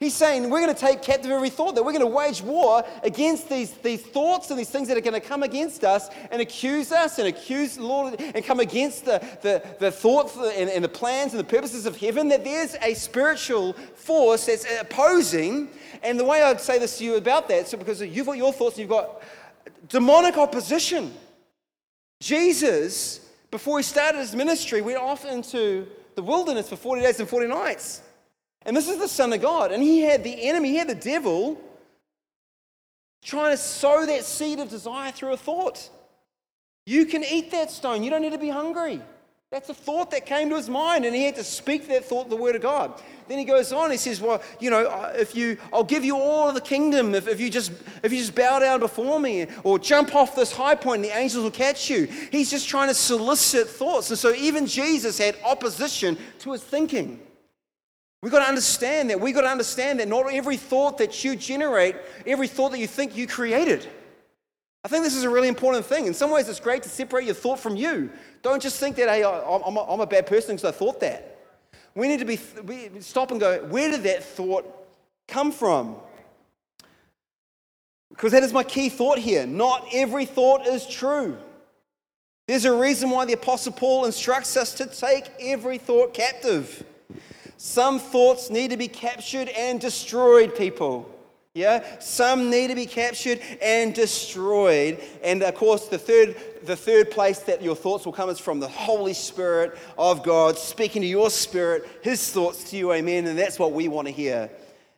He's 0.00 0.14
saying 0.14 0.48
we're 0.48 0.62
going 0.62 0.74
to 0.74 0.80
take 0.80 1.02
captive 1.02 1.30
every 1.30 1.50
thought, 1.50 1.74
that 1.74 1.84
we're 1.84 1.92
going 1.92 2.00
to 2.00 2.06
wage 2.06 2.40
war 2.40 2.82
against 3.02 3.50
these, 3.50 3.72
these 3.72 4.00
thoughts 4.00 4.48
and 4.48 4.58
these 4.58 4.70
things 4.70 4.88
that 4.88 4.96
are 4.96 5.02
going 5.02 5.12
to 5.12 5.20
come 5.20 5.42
against 5.42 5.84
us 5.84 6.08
and 6.30 6.40
accuse 6.40 6.90
us 6.90 7.18
and 7.18 7.28
accuse 7.28 7.76
the 7.76 7.84
Lord 7.84 8.18
and 8.18 8.42
come 8.42 8.60
against 8.60 9.04
the, 9.04 9.18
the, 9.42 9.62
the 9.78 9.90
thoughts 9.90 10.36
and, 10.36 10.70
and 10.70 10.82
the 10.82 10.88
plans 10.88 11.34
and 11.34 11.38
the 11.38 11.44
purposes 11.44 11.84
of 11.84 11.98
heaven, 11.98 12.28
that 12.28 12.44
there's 12.44 12.76
a 12.80 12.94
spiritual 12.94 13.74
force 13.94 14.46
that's 14.46 14.64
opposing. 14.80 15.68
And 16.02 16.18
the 16.18 16.24
way 16.24 16.42
I'd 16.42 16.62
say 16.62 16.78
this 16.78 16.96
to 16.96 17.04
you 17.04 17.16
about 17.16 17.46
that, 17.48 17.68
so 17.68 17.76
because 17.76 18.00
you've 18.00 18.24
got 18.24 18.38
your 18.38 18.54
thoughts 18.54 18.76
and 18.76 18.80
you've 18.80 18.88
got 18.88 19.20
demonic 19.86 20.38
opposition. 20.38 21.12
Jesus, 22.20 23.28
before 23.50 23.78
he 23.78 23.82
started 23.82 24.16
his 24.16 24.34
ministry, 24.34 24.80
went 24.80 24.96
off 24.96 25.26
into 25.26 25.86
the 26.14 26.22
wilderness 26.22 26.70
for 26.70 26.76
40 26.76 27.02
days 27.02 27.20
and 27.20 27.28
40 27.28 27.48
nights. 27.48 28.00
And 28.66 28.76
this 28.76 28.88
is 28.88 28.98
the 28.98 29.08
Son 29.08 29.32
of 29.32 29.40
God. 29.40 29.72
And 29.72 29.82
he 29.82 30.00
had 30.00 30.22
the 30.22 30.48
enemy, 30.48 30.70
he 30.70 30.76
had 30.76 30.88
the 30.88 30.94
devil 30.94 31.60
trying 33.22 33.52
to 33.52 33.56
sow 33.56 34.06
that 34.06 34.24
seed 34.24 34.58
of 34.60 34.70
desire 34.70 35.12
through 35.12 35.32
a 35.32 35.36
thought. 35.36 35.88
You 36.86 37.06
can 37.06 37.24
eat 37.24 37.50
that 37.50 37.70
stone. 37.70 38.02
You 38.02 38.10
don't 38.10 38.22
need 38.22 38.32
to 38.32 38.38
be 38.38 38.48
hungry. 38.48 39.00
That's 39.50 39.68
a 39.68 39.74
thought 39.74 40.12
that 40.12 40.26
came 40.26 40.48
to 40.50 40.56
his 40.56 40.68
mind, 40.68 41.04
and 41.04 41.14
he 41.14 41.24
had 41.24 41.34
to 41.34 41.42
speak 41.42 41.88
that 41.88 42.04
thought, 42.04 42.30
the 42.30 42.36
word 42.36 42.54
of 42.54 42.62
God. 42.62 43.02
Then 43.26 43.36
he 43.36 43.44
goes 43.44 43.72
on. 43.72 43.90
He 43.90 43.96
says, 43.96 44.20
"Well, 44.20 44.40
you 44.60 44.70
know, 44.70 44.86
uh, 44.86 45.12
if 45.18 45.34
you, 45.34 45.58
I'll 45.72 45.82
give 45.82 46.04
you 46.04 46.16
all 46.16 46.48
of 46.48 46.54
the 46.54 46.60
kingdom 46.60 47.16
if, 47.16 47.26
if 47.26 47.40
you 47.40 47.50
just, 47.50 47.72
if 48.04 48.12
you 48.12 48.18
just 48.18 48.36
bow 48.36 48.60
down 48.60 48.78
before 48.78 49.18
me, 49.18 49.48
or 49.64 49.80
jump 49.80 50.14
off 50.14 50.36
this 50.36 50.52
high 50.52 50.76
point, 50.76 51.02
and 51.02 51.04
the 51.04 51.16
angels 51.16 51.42
will 51.42 51.50
catch 51.50 51.90
you." 51.90 52.04
He's 52.30 52.48
just 52.48 52.68
trying 52.68 52.88
to 52.88 52.94
solicit 52.94 53.68
thoughts, 53.68 54.10
and 54.10 54.18
so 54.18 54.32
even 54.34 54.66
Jesus 54.66 55.18
had 55.18 55.36
opposition 55.44 56.16
to 56.40 56.52
his 56.52 56.62
thinking. 56.62 57.20
We've 58.22 58.32
got 58.32 58.40
to 58.40 58.48
understand 58.48 59.10
that. 59.10 59.20
We've 59.20 59.34
got 59.34 59.42
to 59.42 59.48
understand 59.48 60.00
that 60.00 60.08
not 60.08 60.32
every 60.32 60.56
thought 60.58 60.98
that 60.98 61.24
you 61.24 61.36
generate, 61.36 61.96
every 62.26 62.48
thought 62.48 62.72
that 62.72 62.78
you 62.78 62.86
think 62.86 63.16
you 63.16 63.26
created. 63.26 63.88
I 64.84 64.88
think 64.88 65.04
this 65.04 65.16
is 65.16 65.24
a 65.24 65.30
really 65.30 65.48
important 65.48 65.84
thing. 65.84 66.06
In 66.06 66.14
some 66.14 66.30
ways, 66.30 66.48
it's 66.48 66.60
great 66.60 66.82
to 66.82 66.88
separate 66.88 67.24
your 67.24 67.34
thought 67.34 67.58
from 67.58 67.76
you. 67.76 68.10
Don't 68.42 68.62
just 68.62 68.78
think 68.78 68.96
that, 68.96 69.08
hey, 69.08 69.24
I'm 69.24 69.76
a, 69.76 69.92
I'm 69.92 70.00
a 70.00 70.06
bad 70.06 70.26
person 70.26 70.56
because 70.56 70.68
I 70.68 70.76
thought 70.76 71.00
that. 71.00 71.38
We 71.94 72.08
need 72.08 72.20
to 72.20 72.24
be, 72.24 72.38
we 72.64 73.00
stop 73.00 73.30
and 73.30 73.40
go, 73.40 73.64
where 73.64 73.90
did 73.90 74.02
that 74.04 74.22
thought 74.22 74.66
come 75.28 75.52
from? 75.52 75.96
Because 78.10 78.32
that 78.32 78.42
is 78.42 78.52
my 78.52 78.64
key 78.64 78.88
thought 78.88 79.18
here. 79.18 79.46
Not 79.46 79.86
every 79.92 80.24
thought 80.24 80.66
is 80.66 80.86
true. 80.86 81.36
There's 82.46 82.64
a 82.64 82.72
reason 82.72 83.10
why 83.10 83.24
the 83.24 83.32
Apostle 83.34 83.72
Paul 83.72 84.04
instructs 84.04 84.56
us 84.56 84.74
to 84.74 84.86
take 84.86 85.30
every 85.40 85.78
thought 85.78 86.14
captive. 86.14 86.84
Some 87.62 87.98
thoughts 87.98 88.48
need 88.48 88.70
to 88.70 88.78
be 88.78 88.88
captured 88.88 89.50
and 89.50 89.78
destroyed, 89.78 90.56
people. 90.56 91.14
Yeah? 91.52 91.84
Some 91.98 92.48
need 92.48 92.68
to 92.68 92.74
be 92.74 92.86
captured 92.86 93.38
and 93.60 93.94
destroyed. 93.94 94.98
And 95.22 95.42
of 95.42 95.54
course, 95.56 95.86
the 95.86 95.98
third, 95.98 96.36
the 96.64 96.74
third 96.74 97.10
place 97.10 97.40
that 97.40 97.60
your 97.60 97.76
thoughts 97.76 98.06
will 98.06 98.14
come 98.14 98.30
is 98.30 98.38
from 98.38 98.60
the 98.60 98.68
Holy 98.68 99.12
Spirit 99.12 99.76
of 99.98 100.22
God 100.22 100.56
speaking 100.56 101.02
to 101.02 101.06
your 101.06 101.28
spirit, 101.28 101.86
His 102.02 102.30
thoughts 102.32 102.70
to 102.70 102.78
you, 102.78 102.94
amen. 102.94 103.26
And 103.26 103.38
that's 103.38 103.58
what 103.58 103.72
we 103.72 103.88
want 103.88 104.08
to 104.08 104.12
hear. 104.12 104.48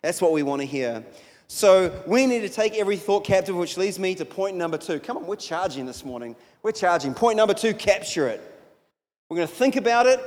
That's 0.01 0.23
what 0.23 0.31
we 0.31 0.45
want 0.45 0.61
to 0.63 0.67
hear. 0.67 1.05
So 1.49 1.93
we 2.07 2.27
need 2.27 2.43
to 2.43 2.49
take 2.49 2.77
every 2.77 2.97
thought 2.97 3.25
captive, 3.25 3.57
which 3.57 3.77
leads 3.77 3.99
me 3.99 4.15
to 4.15 4.25
point 4.25 4.57
number 4.57 4.79
two. 4.79 5.01
Come 5.01 5.17
on, 5.17 5.27
we're 5.27 5.35
charging 5.35 5.85
this 5.85 6.05
morning. 6.05 6.37
We're 6.63 6.71
charging. 6.71 7.13
Point 7.13 7.39
number 7.39 7.55
two 7.55 7.75
capture 7.75 8.29
it. 8.29 8.41
We're 9.29 9.39
going 9.39 9.49
to 9.49 9.55
think 9.55 9.75
about 9.75 10.07
it, 10.07 10.21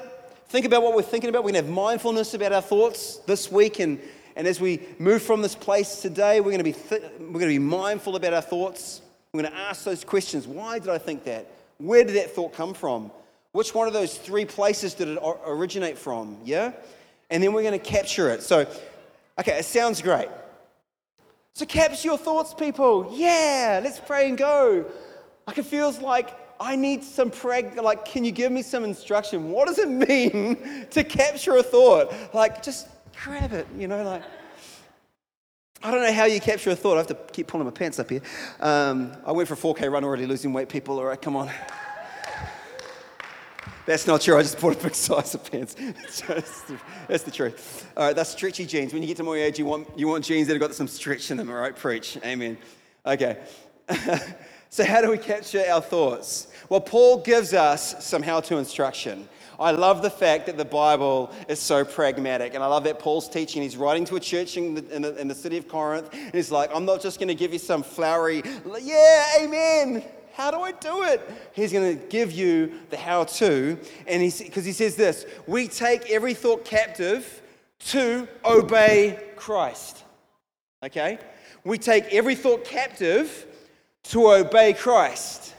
think 0.48 0.66
about 0.66 0.84
what 0.84 0.96
we're 0.96 1.02
thinking 1.02 1.30
about. 1.30 1.44
We're 1.44 1.52
going 1.52 1.64
to 1.64 1.68
have 1.68 1.76
mindfulness 1.76 2.34
about 2.34 2.52
our 2.52 2.62
thoughts 2.62 3.18
this 3.26 3.52
week. 3.52 3.80
And, 3.80 4.00
and 4.36 4.48
as 4.48 4.60
we 4.60 4.82
move 5.00 5.22
from 5.22 5.42
this 5.42 5.56
place 5.56 6.02
today, 6.02 6.40
we're 6.40 6.52
going, 6.52 6.60
to 6.60 6.64
be 6.64 6.74
th- 6.74 7.04
we're 7.20 7.40
going 7.40 7.42
to 7.42 7.48
be 7.48 7.60
mindful 7.60 8.16
about 8.16 8.34
our 8.34 8.42
thoughts. 8.42 9.02
We're 9.34 9.42
going 9.42 9.54
to 9.54 9.60
ask 9.60 9.84
those 9.84 10.04
questions 10.04 10.48
Why 10.48 10.80
did 10.80 10.90
I 10.90 10.98
think 10.98 11.24
that? 11.26 11.52
Where 11.78 12.04
did 12.04 12.16
that 12.16 12.32
thought 12.32 12.54
come 12.54 12.74
from? 12.74 13.12
Which 13.52 13.74
one 13.74 13.88
of 13.88 13.94
those 13.94 14.18
three 14.18 14.46
places 14.46 14.94
did 14.94 15.08
it 15.08 15.20
originate 15.46 15.98
from? 15.98 16.38
Yeah? 16.44 16.74
And 17.30 17.42
then 17.42 17.54
we're 17.54 17.64
going 17.64 17.80
to 17.80 17.86
capture 17.86 18.30
it. 18.30 18.44
So, 18.44 18.68
okay, 19.40 19.60
it 19.60 19.66
sounds 19.66 20.02
great. 20.02 20.28
So 21.54 21.66
capture 21.66 22.10
your 22.10 22.18
thoughts, 22.18 22.54
people. 22.54 23.14
Yeah, 23.14 23.80
let's 23.82 24.00
pray 24.00 24.28
and 24.28 24.38
go. 24.38 24.86
Like 25.48 25.58
it 25.58 25.66
feels 25.66 26.00
like 26.00 26.38
I 26.60 26.76
need 26.76 27.04
some 27.04 27.32
preg. 27.32 27.76
Like, 27.76 28.06
can 28.06 28.24
you 28.24 28.32
give 28.32 28.52
me 28.52 28.62
some 28.62 28.84
instruction? 28.84 29.52
What 29.52 29.68
does 29.68 29.80
it 29.80 29.90
mean 29.90 30.88
to 30.92 31.04
capture 31.04 31.58
a 31.58 31.64
thought? 31.64 32.14
Like, 32.34 32.64
just 32.64 32.88
grab 33.24 33.54
it. 33.54 33.68
You 33.78 33.88
know, 33.88 34.04
like. 34.04 34.24
I 35.84 35.92
don't 35.92 36.02
know 36.02 36.14
how 36.14 36.26
you 36.26 36.40
capture 36.40 36.72
a 36.72 36.76
thought. 36.76 36.96
I 36.96 36.98
have 36.98 37.08
to 37.08 37.18
keep 37.32 37.48
pulling 37.48 37.66
my 37.66 37.72
pants 37.72 38.00
up 38.00 38.10
here. 38.10 38.22
Um, 38.60 39.16
I 39.24 39.32
went 39.32 39.48
for 39.48 39.54
a 39.54 39.58
4K 39.58 39.92
run 39.92 40.04
already, 40.04 40.26
losing 40.26 40.52
weight, 40.52 40.68
people. 40.68 40.98
All 40.98 41.06
right, 41.06 41.22
come 41.22 41.36
on. 41.36 41.52
That's 43.86 44.08
not 44.08 44.22
true. 44.22 44.36
I 44.36 44.42
just 44.42 44.60
bought 44.60 44.80
a 44.80 44.84
big 44.84 44.96
size 44.96 45.36
of 45.36 45.52
pants. 45.52 45.76
that's, 46.28 46.62
the, 46.62 46.80
that's, 47.08 47.24
the, 47.24 47.30
truth. 47.30 47.88
All 47.96 48.08
right, 48.08 48.16
that's 48.16 48.32
stretchy 48.32 48.66
jeans. 48.66 48.94
When 48.94 49.04
you 49.04 49.08
get 49.08 49.18
to 49.18 49.24
my 49.24 49.36
age, 49.36 49.60
you 49.60 49.66
want, 49.66 49.88
you 49.96 50.08
want 50.08 50.26
jeans 50.26 50.48
that 50.48 50.54
have 50.54 50.62
got 50.62 50.74
some 50.74 50.88
stretch 50.88 51.30
in 51.30 51.38
them, 51.38 51.50
all 51.50 51.56
right? 51.56 51.76
Preach. 51.76 52.18
Amen. 52.26 52.58
Okay. 53.06 53.38
so, 54.76 54.84
how 54.84 55.00
do 55.00 55.10
we 55.10 55.18
capture 55.18 55.64
our 55.70 55.80
thoughts? 55.80 56.48
Well, 56.68 56.82
Paul 56.82 57.20
gives 57.20 57.54
us 57.54 58.04
some 58.04 58.22
how 58.22 58.42
to 58.42 58.58
instruction. 58.58 59.30
I 59.58 59.72
love 59.72 60.02
the 60.02 60.10
fact 60.10 60.48
that 60.48 60.58
the 60.58 60.66
Bible 60.66 61.32
is 61.48 61.62
so 61.62 61.86
pragmatic. 61.86 62.56
And 62.56 62.62
I 62.62 62.68
love 62.68 62.84
that 62.84 63.00
Paul's 63.00 63.30
teaching. 63.30 63.62
He's 63.62 63.78
writing 63.78 64.04
to 64.04 64.18
a 64.18 64.20
church 64.20 64.58
in 64.58 64.74
the, 64.76 64.94
in 64.94 65.02
the, 65.02 65.16
in 65.16 65.30
the 65.30 65.34
city 65.34 65.56
of 65.56 65.70
Corinth. 65.70 66.10
And 66.12 66.34
he's 66.34 66.52
like, 66.52 66.72
I'm 66.74 66.84
not 66.84 67.02
just 67.02 67.20
going 67.20 67.30
to 67.30 67.36
give 67.36 67.54
you 67.54 67.60
some 67.60 67.84
flowery, 67.84 68.44
yeah, 68.82 69.26
amen. 69.40 70.04
How 70.34 70.52
do 70.52 70.60
I 70.60 70.74
do 70.74 71.04
it? 71.04 71.22
He's 71.54 71.72
going 71.72 71.98
to 71.98 72.06
give 72.08 72.34
you 72.34 72.74
the 72.90 72.98
how 72.98 73.24
to. 73.24 73.80
And 74.08 74.34
because 74.38 74.66
he 74.66 74.74
says 74.74 74.98
this 74.98 75.26
we 75.48 75.70
take 75.70 76.12
every 76.12 76.34
thought 76.34 76.66
captive 76.66 77.42
to 77.92 78.28
obey 78.44 79.22
Christ. 79.38 80.04
Okay? 80.84 81.18
We 81.64 81.78
take 81.78 82.14
every 82.14 82.36
thought 82.36 82.66
captive 82.66 83.46
to 84.10 84.32
obey 84.32 84.74
Christ. 84.74 85.54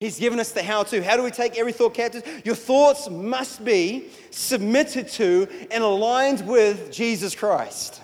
He's 0.00 0.18
given 0.18 0.40
us 0.40 0.50
the 0.50 0.62
how 0.62 0.82
to. 0.84 1.02
How 1.02 1.16
do 1.16 1.22
we 1.22 1.30
take 1.30 1.56
every 1.56 1.72
thought 1.72 1.94
captive? 1.94 2.42
Your 2.44 2.56
thoughts 2.56 3.08
must 3.08 3.64
be 3.64 4.08
submitted 4.30 5.08
to 5.10 5.46
and 5.70 5.84
aligned 5.84 6.46
with 6.46 6.90
Jesus 6.90 7.34
Christ. 7.36 8.02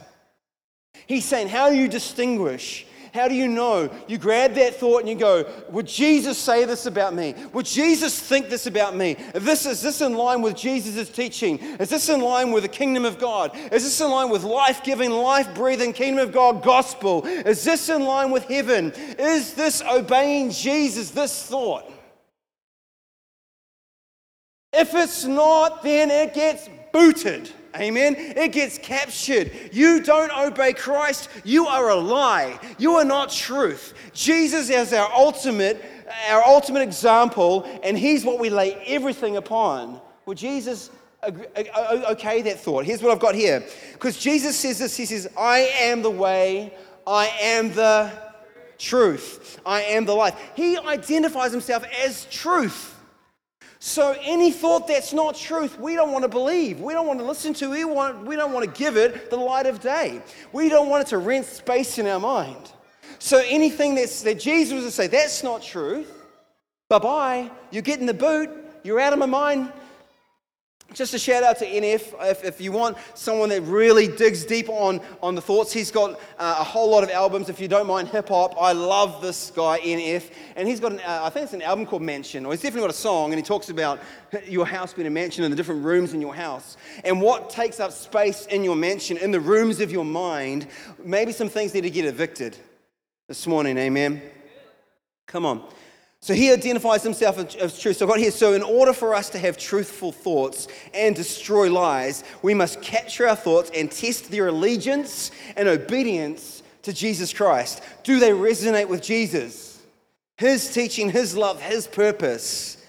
He's 1.07 1.25
saying, 1.25 1.49
How 1.49 1.71
do 1.71 1.77
you 1.77 1.89
distinguish 1.89 2.87
how 3.13 3.29
do 3.29 3.35
you 3.35 3.49
know? 3.49 3.91
You 4.07 4.19
grab 4.19 4.55
that 4.55 4.77
thought 4.77 5.01
and 5.01 5.09
you 5.09 5.15
go, 5.15 5.45
Would 5.71 5.87
Jesus 5.87 6.39
say 6.39 6.65
this 6.65 6.87
about 6.87 7.15
me? 7.15 7.35
Would 7.53 7.67
Jesus 7.67 8.19
think 8.19 8.49
this 8.49 8.67
about 8.67 8.97
me? 8.97 9.17
This, 9.35 9.67
is 9.67 9.83
this 9.83 10.01
in 10.01 10.15
line 10.15 10.43
with 10.43 10.57
Jesus' 10.57 11.09
teaching? 11.09 11.59
Is 11.59 11.89
this 11.89 12.09
in 12.09 12.21
line 12.21 12.53
with 12.53 12.63
the 12.63 12.69
kingdom 12.69 13.05
of 13.05 13.19
God? 13.19 13.57
Is 13.73 13.85
this 13.85 14.01
in 14.01 14.11
line 14.11 14.31
with 14.31 14.45
life 14.45 14.83
giving, 14.83 15.11
life 15.11 15.55
breathing 15.55 15.93
kingdom 15.93 16.27
of 16.27 16.33
God 16.33 16.63
gospel? 16.63 17.25
Is 17.27 17.65
this 17.65 17.89
in 17.89 18.05
line 18.05 18.31
with 18.31 18.45
heaven? 18.45 18.93
Is 19.19 19.55
this 19.55 19.83
obeying 19.83 20.51
Jesus, 20.51 21.11
this 21.11 21.45
thought? 21.45 21.91
If 24.73 24.95
it's 24.95 25.25
not, 25.25 25.83
then 25.83 26.11
it 26.11 26.35
gets 26.35 26.69
booted. 26.93 27.51
Amen. 27.79 28.15
It 28.17 28.53
gets 28.53 28.79
captured. 28.79 29.53
You 29.73 30.03
don't 30.03 30.31
obey 30.37 30.73
Christ, 30.73 31.29
you 31.45 31.67
are 31.67 31.91
a 31.91 31.97
lie. 31.97 32.59
You 32.79 32.97
are 32.97 33.05
not 33.05 33.31
truth. 33.31 33.95
Jesus 34.13 34.71
is 34.71 34.93
our 34.93 35.11
ultimate, 35.13 35.85
our 36.31 36.43
ultimate 36.45 36.83
example, 36.83 37.65
and 37.83 37.97
He's 37.99 38.25
what 38.25 38.39
we 38.39 38.51
lay 38.51 38.75
everything 38.87 39.37
upon. 39.37 40.01
Well, 40.27 40.35
Jesus 40.35 40.91
uh, 41.23 41.33
uh, 41.57 42.05
okay 42.13 42.43
that 42.43 42.61
thought. 42.61 42.85
Here's 42.85 43.03
what 43.03 43.11
I've 43.11 43.19
got 43.19 43.35
here. 43.35 43.65
Because 43.93 44.19
Jesus 44.19 44.57
says 44.57 44.79
this 44.79 44.97
He 44.97 45.05
says, 45.05 45.29
I 45.37 45.59
am 45.81 46.03
the 46.03 46.11
way, 46.11 46.73
I 47.07 47.27
am 47.41 47.73
the 47.75 48.13
truth, 48.79 49.61
I 49.67 49.83
am 49.83 50.05
the 50.05 50.15
life. 50.15 50.39
He 50.55 50.77
identifies 50.79 51.53
Himself 51.53 51.85
as 52.05 52.27
truth. 52.27 52.95
So 53.81 54.17
any 54.23 54.51
thought 54.51 54.89
that's 54.89 55.13
not 55.13 55.37
truth, 55.37 55.79
we 55.79 55.95
don't 55.95 56.13
want 56.13 56.25
to 56.25 56.29
believe. 56.29 56.81
We 56.81 56.93
don't 56.93 57.07
want 57.07 57.21
to 57.21 57.25
listen 57.25 57.55
to. 57.55 57.71
We, 57.71 57.85
want, 57.85 58.25
we 58.27 58.35
don't 58.35 58.53
want 58.53 58.67
to 58.67 58.79
give 58.79 58.97
it 58.97 59.31
the 59.31 59.37
light 59.37 59.67
of 59.67 59.81
day. 59.81 60.21
We 60.53 60.69
don't 60.69 60.89
want 60.89 61.07
it 61.07 61.11
to 61.11 61.19
rent 61.19 61.47
space 61.47 61.99
in 61.99 62.07
our 62.07 62.19
mind. 62.19 62.73
So 63.21 63.43
anything 63.47 63.95
that's, 63.95 64.23
that 64.23 64.41
Jesus 64.41 64.83
would 64.83 64.93
say, 64.93 65.07
that's 65.07 65.43
not 65.43 65.63
truth, 65.63 66.13
bye-bye, 66.89 67.51
you 67.71 67.83
get 67.83 68.01
in 68.01 68.07
the 68.07 68.15
boot, 68.15 68.51
you're 68.83 69.01
out 69.01 69.13
of 69.13 69.19
my 69.19 69.27
mind, 69.27 69.73
just 70.95 71.13
a 71.13 71.19
shout 71.19 71.43
out 71.43 71.59
to 71.59 71.67
NF. 71.67 72.15
If, 72.31 72.45
if, 72.45 72.61
you 72.63 72.73
want 72.73 72.97
someone 73.13 73.51
that 73.51 73.61
really 73.63 74.09
digs 74.09 74.45
deep 74.47 74.71
on, 74.71 75.03
on 75.23 75.35
the 75.35 75.41
thoughts, 75.41 75.71
he's 75.71 75.91
got 75.91 76.13
uh, 76.39 76.57
a 76.59 76.65
whole 76.65 76.91
lot 76.91 77.05
of 77.05 77.11
albums. 77.11 77.51
If 77.51 77.61
you 77.61 77.69
don't 77.69 77.87
mind 77.87 78.09
hip 78.09 78.29
hop, 78.29 78.55
I 78.59 78.73
love 78.73 79.21
this 79.21 79.53
guy, 79.55 79.79
NF. 79.81 80.31
And 80.57 80.67
he's 80.67 80.81
got, 80.81 80.93
an, 80.93 81.01
uh, 81.01 81.21
I 81.25 81.31
think 81.31 81.45
it's 81.45 81.53
an 81.53 81.61
album 81.61 81.85
called 81.85 82.01
Mansion, 82.01 82.47
or 82.47 82.53
he's 82.53 82.63
definitely 82.63 82.89
got 82.89 82.95
a 82.95 82.99
song, 82.99 83.33
and 83.33 83.39
he 83.39 83.43
talks 83.43 83.69
about 83.69 84.01
your 84.47 84.65
house 84.65 84.95
being 84.95 85.07
a 85.07 85.11
mansion 85.11 85.45
and 85.45 85.53
the 85.53 85.57
different 85.57 85.85
rooms 85.85 86.15
in 86.15 86.23
your 86.23 86.35
house. 86.35 86.79
And 87.05 87.21
what 87.21 87.51
takes 87.51 87.81
up 87.81 87.93
space 87.93 88.47
in 88.47 88.65
your 88.65 88.77
mansion, 88.77 89.19
in 89.19 89.31
the 89.31 89.41
rooms 89.41 89.81
of 89.81 89.93
your 89.93 90.07
mind, 90.07 90.69
maybe 91.05 91.33
some 91.33 91.51
things 91.51 91.75
need 91.75 91.83
to 91.83 91.91
get 91.91 92.07
evicted 92.07 92.57
this 93.29 93.47
morning, 93.47 93.77
amen? 93.77 94.23
Come 95.27 95.45
on. 95.45 95.69
So 96.21 96.35
he 96.35 96.51
identifies 96.53 97.03
himself 97.03 97.39
as 97.39 97.79
truth. 97.79 97.97
So 97.97 98.05
I've 98.05 98.11
got 98.11 98.19
here, 98.19 98.31
so 98.31 98.53
in 98.55 98.63
order 98.63 98.93
for 98.93 99.15
us 99.15 99.31
to 99.31 99.39
have 99.39 99.57
truthful 99.57 100.11
thoughts 100.11 100.67
and 100.93 101.15
destroy 101.15 101.73
lies, 101.73 102.25
we 102.43 102.55
must 102.55 102.83
capture 102.83 103.29
our 103.29 103.37
thoughts 103.37 103.71
and 103.75 103.91
test 103.91 104.31
their 104.31 104.49
allegiance 104.49 105.31
and 105.57 105.69
obedience 105.69 106.63
to 106.83 106.93
Jesus 106.93 107.33
Christ. 107.33 107.83
Do 108.03 108.19
they 108.19 108.31
resonate 108.31 108.89
with 108.89 109.03
Jesus? 109.03 109.81
His 110.37 110.73
teaching, 110.73 111.11
his 111.11 111.37
love, 111.37 111.63
his 111.63 111.87
purpose. 111.87 112.85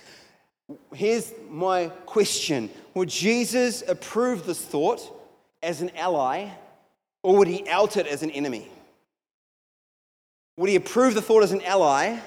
Here's 0.93 1.31
my 1.50 1.88
question 2.05 2.69
Would 2.95 3.09
Jesus 3.09 3.83
approve 3.88 4.45
this 4.45 4.63
thought 4.63 5.01
as 5.62 5.81
an 5.81 5.91
ally, 5.95 6.50
or 7.24 7.38
would 7.38 7.48
he 7.48 7.67
out 7.67 7.98
it 7.98 8.07
as 8.07 8.24
an 8.24 8.31
enemy? 8.31 8.67
Would 10.57 10.69
he 10.69 10.75
approve 10.75 11.13
the 11.13 11.21
thought 11.21 11.43
as 11.43 11.51
an 11.51 11.62
ally? 11.62 12.19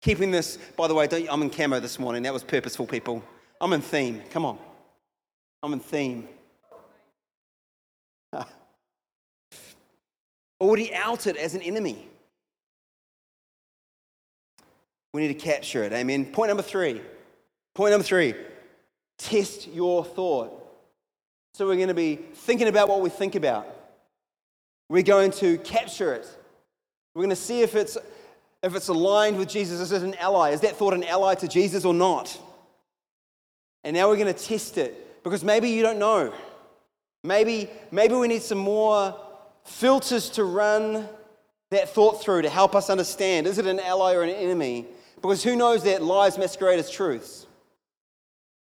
Keeping 0.00 0.30
this, 0.30 0.58
by 0.76 0.86
the 0.86 0.94
way, 0.94 1.08
I'm 1.28 1.42
in 1.42 1.50
camo 1.50 1.80
this 1.80 1.98
morning. 1.98 2.22
That 2.22 2.32
was 2.32 2.44
purposeful, 2.44 2.86
people. 2.86 3.22
I'm 3.60 3.72
in 3.72 3.80
theme. 3.80 4.22
Come 4.30 4.44
on. 4.44 4.58
I'm 5.62 5.72
in 5.72 5.80
theme. 5.80 6.28
Already 10.60 10.94
outed 10.94 11.36
as 11.36 11.54
an 11.54 11.62
enemy. 11.62 12.06
We 15.12 15.22
need 15.22 15.28
to 15.28 15.34
capture 15.34 15.82
it. 15.82 15.92
Amen. 15.92 16.26
Point 16.26 16.48
number 16.48 16.62
three. 16.62 17.00
Point 17.74 17.90
number 17.92 18.04
three 18.04 18.34
test 19.18 19.66
your 19.68 20.04
thought. 20.04 20.54
So 21.54 21.66
we're 21.66 21.74
going 21.76 21.88
to 21.88 21.94
be 21.94 22.16
thinking 22.16 22.68
about 22.68 22.88
what 22.88 23.00
we 23.00 23.10
think 23.10 23.34
about. 23.34 23.66
We're 24.88 25.02
going 25.02 25.32
to 25.32 25.58
capture 25.58 26.14
it. 26.14 26.26
We're 27.14 27.22
going 27.22 27.30
to 27.30 27.36
see 27.36 27.62
if 27.62 27.74
it's 27.74 27.98
if 28.62 28.74
it's 28.74 28.88
aligned 28.88 29.38
with 29.38 29.48
Jesus, 29.48 29.80
is 29.80 29.92
it 29.92 30.02
an 30.02 30.14
ally? 30.16 30.50
Is 30.50 30.60
that 30.60 30.76
thought 30.76 30.94
an 30.94 31.04
ally 31.04 31.34
to 31.36 31.48
Jesus 31.48 31.84
or 31.84 31.94
not? 31.94 32.38
And 33.84 33.94
now 33.94 34.08
we're 34.08 34.16
going 34.16 34.32
to 34.32 34.44
test 34.44 34.78
it 34.78 35.22
because 35.22 35.44
maybe 35.44 35.70
you 35.70 35.82
don't 35.82 35.98
know. 35.98 36.32
Maybe, 37.22 37.68
maybe 37.90 38.14
we 38.14 38.28
need 38.28 38.42
some 38.42 38.58
more 38.58 39.14
filters 39.64 40.30
to 40.30 40.44
run 40.44 41.08
that 41.70 41.90
thought 41.90 42.22
through 42.22 42.42
to 42.42 42.48
help 42.48 42.74
us 42.74 42.88
understand 42.90 43.46
is 43.46 43.58
it 43.58 43.66
an 43.66 43.80
ally 43.80 44.14
or 44.14 44.22
an 44.22 44.30
enemy? 44.30 44.86
Because 45.20 45.42
who 45.42 45.56
knows 45.56 45.84
that 45.84 46.02
lies 46.02 46.38
masquerade 46.38 46.78
as 46.78 46.90
truths? 46.90 47.46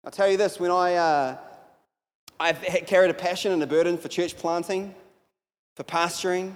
I'll 0.03 0.11
tell 0.11 0.29
you 0.29 0.37
this 0.37 0.59
when 0.59 0.71
I, 0.71 0.95
uh, 0.95 1.37
I've 2.39 2.61
carried 2.87 3.09
a 3.09 3.13
passion 3.13 3.51
and 3.51 3.63
a 3.63 3.67
burden 3.67 3.97
for 3.97 4.09
church 4.09 4.37
planting, 4.37 4.93
for 5.75 5.83
pastoring, 5.83 6.53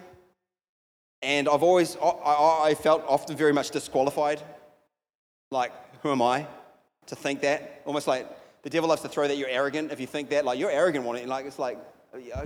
and 1.22 1.48
I've 1.50 1.64
always, 1.64 1.98
I, 1.98 2.70
I 2.70 2.76
felt 2.76 3.04
often 3.08 3.36
very 3.36 3.54
much 3.54 3.72
disqualified. 3.72 4.42
Like, 5.52 5.72
who 6.02 6.12
am 6.12 6.22
I 6.22 6.48
to 7.08 7.16
think 7.16 7.42
that? 7.42 7.82
Almost 7.86 8.08
like 8.08 8.28
the 8.64 8.70
devil 8.70 8.90
loves 8.90 9.02
to 9.02 9.10
throw 9.10 9.28
that 9.28 9.38
you're 9.38 9.50
arrogant 9.50 9.92
if 9.92 10.00
you 10.00 10.08
think 10.08 10.30
that. 10.30 10.46
Like, 10.46 10.60
you're 10.60 10.72
arrogant, 10.72 11.06
one. 11.06 11.26
Like, 11.28 11.46
it's 11.46 11.60
like, 11.60 11.78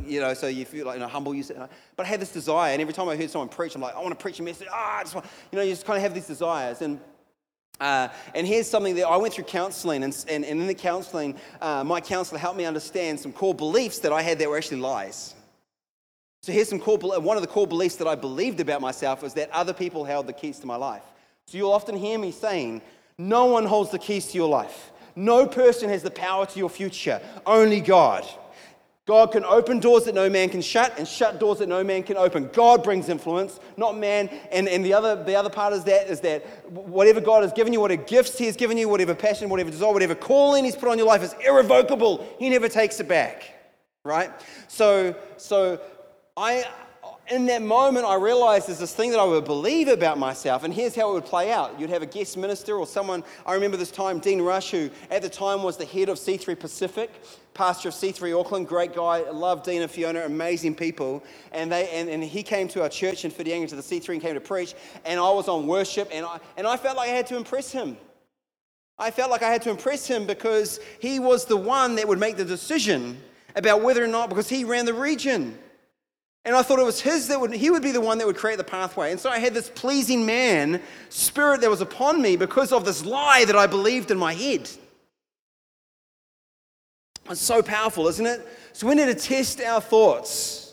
you 0.05 0.19
know, 0.19 0.33
so 0.33 0.47
you 0.47 0.65
feel 0.65 0.85
like, 0.85 0.95
you 0.95 1.01
know, 1.01 1.07
humble. 1.07 1.33
You 1.33 1.43
say, 1.43 1.55
but 1.95 2.05
I 2.05 2.09
had 2.09 2.19
this 2.19 2.31
desire, 2.31 2.73
and 2.73 2.81
every 2.81 2.93
time 2.93 3.07
I 3.07 3.15
heard 3.15 3.29
someone 3.29 3.49
preach, 3.49 3.75
I'm 3.75 3.81
like, 3.81 3.95
I 3.95 3.99
want 3.99 4.09
to 4.09 4.21
preach 4.21 4.39
a 4.39 4.43
message. 4.43 4.67
Ah, 4.71 4.99
I 4.99 5.03
just 5.03 5.15
want, 5.15 5.25
you 5.51 5.57
know, 5.57 5.63
you 5.63 5.71
just 5.71 5.85
kind 5.85 5.97
of 5.97 6.03
have 6.03 6.13
these 6.13 6.27
desires. 6.27 6.81
And 6.81 6.99
uh, 7.79 8.09
and 8.35 8.45
here's 8.45 8.69
something 8.69 8.93
that 8.95 9.07
I 9.07 9.17
went 9.17 9.33
through 9.33 9.45
counseling, 9.45 10.03
and, 10.03 10.25
and, 10.27 10.45
and 10.45 10.61
in 10.61 10.67
the 10.67 10.75
counseling, 10.75 11.35
uh, 11.61 11.83
my 11.83 11.99
counselor 11.99 12.37
helped 12.37 12.57
me 12.57 12.65
understand 12.65 13.19
some 13.19 13.33
core 13.33 13.55
beliefs 13.55 13.99
that 13.99 14.11
I 14.11 14.21
had 14.21 14.37
that 14.39 14.49
were 14.49 14.57
actually 14.57 14.81
lies. 14.81 15.33
So 16.43 16.51
here's 16.51 16.69
some 16.69 16.79
core, 16.79 16.97
one 16.97 17.37
of 17.37 17.43
the 17.43 17.47
core 17.47 17.67
beliefs 17.67 17.97
that 17.97 18.07
I 18.07 18.15
believed 18.15 18.59
about 18.59 18.81
myself 18.81 19.21
was 19.21 19.35
that 19.35 19.51
other 19.51 19.73
people 19.73 20.05
held 20.05 20.25
the 20.25 20.33
keys 20.33 20.57
to 20.59 20.67
my 20.67 20.75
life. 20.75 21.03
So 21.45 21.57
you'll 21.57 21.71
often 21.71 21.95
hear 21.95 22.17
me 22.17 22.31
saying, 22.31 22.81
no 23.17 23.45
one 23.45 23.65
holds 23.65 23.91
the 23.91 23.99
keys 23.99 24.27
to 24.27 24.37
your 24.37 24.49
life. 24.49 24.91
No 25.15 25.45
person 25.45 25.89
has 25.89 26.01
the 26.01 26.09
power 26.09 26.47
to 26.47 26.57
your 26.57 26.69
future, 26.69 27.21
only 27.45 27.79
God. 27.79 28.25
God 29.05 29.31
can 29.31 29.43
open 29.43 29.79
doors 29.79 30.05
that 30.05 30.15
no 30.15 30.29
man 30.29 30.49
can 30.49 30.61
shut 30.61 30.97
and 30.97 31.07
shut 31.07 31.39
doors 31.39 31.59
that 31.59 31.67
no 31.67 31.83
man 31.83 32.01
can 32.01 32.17
open. 32.17 32.49
God 32.53 32.83
brings 32.83 33.09
influence, 33.09 33.59
not 33.75 33.97
man. 33.97 34.29
And, 34.51 34.67
and 34.67 34.85
the, 34.85 34.93
other, 34.93 35.21
the 35.23 35.35
other 35.35 35.49
part 35.49 35.73
is 35.73 35.83
that, 35.83 36.07
is 36.07 36.21
that 36.21 36.45
whatever 36.71 37.19
God 37.19 37.43
has 37.43 37.51
given 37.51 37.73
you, 37.73 37.81
whatever 37.81 38.03
gifts 38.03 38.37
He 38.37 38.45
has 38.45 38.55
given 38.55 38.77
you, 38.77 38.87
whatever 38.87 39.13
passion, 39.13 39.49
whatever 39.49 39.69
desire, 39.69 39.91
whatever 39.91 40.15
calling 40.15 40.65
He's 40.65 40.75
put 40.75 40.89
on 40.89 40.97
your 40.97 41.07
life 41.07 41.23
is 41.23 41.35
irrevocable. 41.45 42.25
He 42.39 42.49
never 42.49 42.69
takes 42.69 42.99
it 42.99 43.07
back. 43.07 43.53
Right? 44.03 44.31
So, 44.67 45.15
so 45.37 45.81
I, 46.37 46.65
in 47.29 47.45
that 47.47 47.61
moment, 47.61 48.05
I 48.05 48.15
realized 48.15 48.67
there's 48.67 48.79
this 48.79 48.93
thing 48.93 49.11
that 49.11 49.19
I 49.19 49.23
would 49.25 49.43
believe 49.43 49.89
about 49.89 50.17
myself, 50.17 50.63
and 50.63 50.73
here's 50.73 50.95
how 50.95 51.11
it 51.11 51.13
would 51.13 51.25
play 51.25 51.51
out. 51.51 51.77
You'd 51.77 51.89
have 51.89 52.01
a 52.01 52.05
guest 52.05 52.37
minister 52.37 52.77
or 52.77 52.87
someone. 52.87 53.23
I 53.45 53.53
remember 53.53 53.75
this 53.75 53.91
time, 53.91 54.19
Dean 54.19 54.41
Rush, 54.41 54.71
who 54.71 54.89
at 55.09 55.21
the 55.21 55.29
time 55.29 55.61
was 55.61 55.75
the 55.75 55.85
head 55.85 56.07
of 56.07 56.17
C3 56.17 56.57
Pacific, 56.57 57.11
pastor 57.53 57.89
of 57.89 57.95
C3 57.95 58.39
Auckland, 58.39 58.67
great 58.67 58.95
guy, 58.95 59.29
loved 59.29 59.65
Dean 59.65 59.81
and 59.81 59.91
Fiona, 59.91 60.21
amazing 60.21 60.73
people. 60.73 61.21
And, 61.51 61.69
they, 61.69 61.89
and, 61.89 62.09
and 62.09 62.23
he 62.23 62.43
came 62.43 62.69
to 62.69 62.81
our 62.81 62.89
church 62.89 63.25
in 63.25 63.31
Whitianga 63.31 63.67
to 63.69 63.75
the 63.75 63.81
C3 63.81 64.13
and 64.13 64.21
came 64.21 64.33
to 64.33 64.41
preach, 64.41 64.73
and 65.03 65.19
I 65.19 65.29
was 65.31 65.49
on 65.49 65.67
worship, 65.67 66.07
and 66.13 66.25
I, 66.25 66.39
and 66.55 66.65
I 66.65 66.77
felt 66.77 66.95
like 66.95 67.09
I 67.09 67.13
had 67.13 67.27
to 67.27 67.35
impress 67.35 67.73
him. 67.73 67.97
I 68.97 69.11
felt 69.11 69.31
like 69.31 69.43
I 69.43 69.51
had 69.51 69.63
to 69.63 69.69
impress 69.69 70.07
him 70.07 70.25
because 70.25 70.79
he 70.99 71.19
was 71.19 71.43
the 71.43 71.57
one 71.57 71.95
that 71.95 72.07
would 72.07 72.19
make 72.19 72.37
the 72.37 72.45
decision 72.45 73.21
about 73.55 73.81
whether 73.81 74.01
or 74.01 74.07
not, 74.07 74.29
because 74.29 74.47
he 74.47 74.63
ran 74.63 74.85
the 74.85 74.93
region. 74.93 75.57
And 76.43 76.55
I 76.55 76.63
thought 76.63 76.79
it 76.79 76.85
was 76.85 77.01
his 77.01 77.27
that 77.27 77.39
would, 77.39 77.53
he 77.53 77.69
would 77.69 77.83
be 77.83 77.91
the 77.91 78.01
one 78.01 78.17
that 78.17 78.25
would 78.25 78.35
create 78.35 78.57
the 78.57 78.63
pathway. 78.63 79.11
And 79.11 79.19
so 79.19 79.29
I 79.29 79.37
had 79.37 79.53
this 79.53 79.69
pleasing 79.69 80.25
man 80.25 80.81
spirit 81.09 81.61
that 81.61 81.69
was 81.69 81.81
upon 81.81 82.21
me 82.21 82.35
because 82.35 82.71
of 82.71 82.83
this 82.83 83.05
lie 83.05 83.45
that 83.45 83.55
I 83.55 83.67
believed 83.67 84.09
in 84.09 84.17
my 84.17 84.33
head. 84.33 84.69
It's 87.29 87.41
so 87.41 87.61
powerful, 87.61 88.07
isn't 88.07 88.25
it? 88.25 88.47
So 88.73 88.87
we 88.87 88.95
need 88.95 89.05
to 89.05 89.15
test 89.15 89.61
our 89.61 89.79
thoughts. 89.79 90.70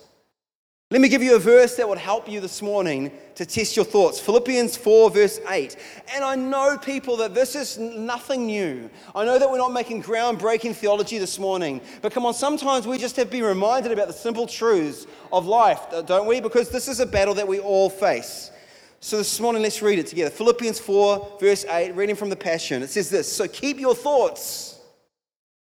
Let 0.91 1.03
me 1.03 1.11
give 1.11 1.23
you 1.23 1.37
a 1.37 1.39
verse 1.39 1.77
that 1.77 1.87
would 1.87 1.99
help 1.99 2.31
you 2.31 2.41
this 2.41 2.63
morning 2.63 3.13
to 3.35 3.45
test 3.45 3.77
your 3.77 3.85
thoughts. 3.85 4.19
Philippians 4.19 4.75
4, 4.79 5.11
verse 5.11 5.39
8. 5.47 5.77
And 6.15 6.25
I 6.25 6.35
know, 6.35 6.79
people, 6.79 7.19
that 7.19 7.35
this 7.35 7.55
is 7.55 7.77
nothing 7.77 8.47
new. 8.47 8.89
I 9.15 9.27
know 9.27 9.39
that 9.39 9.51
we're 9.51 9.59
not 9.59 9.75
making 9.75 10.03
groundbreaking 10.03 10.75
theology 10.75 11.19
this 11.19 11.39
morning. 11.39 11.83
But 12.01 12.13
come 12.13 12.25
on, 12.25 12.33
sometimes 12.33 12.87
we 12.87 12.97
just 12.97 13.17
have 13.17 13.27
to 13.27 13.31
be 13.31 13.43
reminded 13.43 13.93
about 13.93 14.07
the 14.07 14.15
simple 14.15 14.47
truths 14.47 15.07
of 15.31 15.45
life, 15.45 15.81
don't 16.07 16.27
we? 16.27 16.41
Because 16.41 16.71
this 16.71 16.89
is 16.89 17.01
a 17.01 17.07
battle 17.07 17.35
that 17.35 17.47
we 17.47 17.61
all 17.61 17.91
face. 17.91 18.51
So 19.01 19.19
this 19.19 19.39
morning, 19.41 19.61
let's 19.61 19.83
read 19.83 19.99
it 19.99 20.07
together. 20.07 20.31
Philippians 20.31 20.81
4, 20.81 21.37
verse 21.39 21.67
8, 21.67 21.97
reading 21.97 22.17
from 22.17 22.31
the 22.31 22.37
Passion. 22.37 22.83
It 22.83 22.89
says 22.89 23.11
this 23.11 23.31
So 23.31 23.47
keep 23.47 23.79
your 23.79 23.95
thoughts 23.95 24.81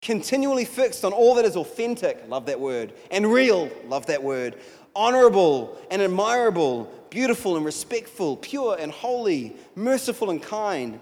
continually 0.02 0.64
fixed 0.64 1.04
on 1.04 1.12
all 1.12 1.35
that 1.35 1.45
is 1.45 1.56
authentic, 1.56 2.23
love 2.28 2.47
that 2.47 2.61
word, 2.61 2.92
and 3.11 3.26
real, 3.26 3.68
love 3.88 4.06
that 4.06 4.23
word 4.23 4.56
honorable 4.96 5.76
and 5.90 6.00
admirable, 6.02 6.90
beautiful 7.10 7.56
and 7.56 7.64
respectful, 7.64 8.36
pure 8.36 8.76
and 8.80 8.90
holy, 8.90 9.54
merciful 9.74 10.30
and 10.30 10.42
kind. 10.42 10.98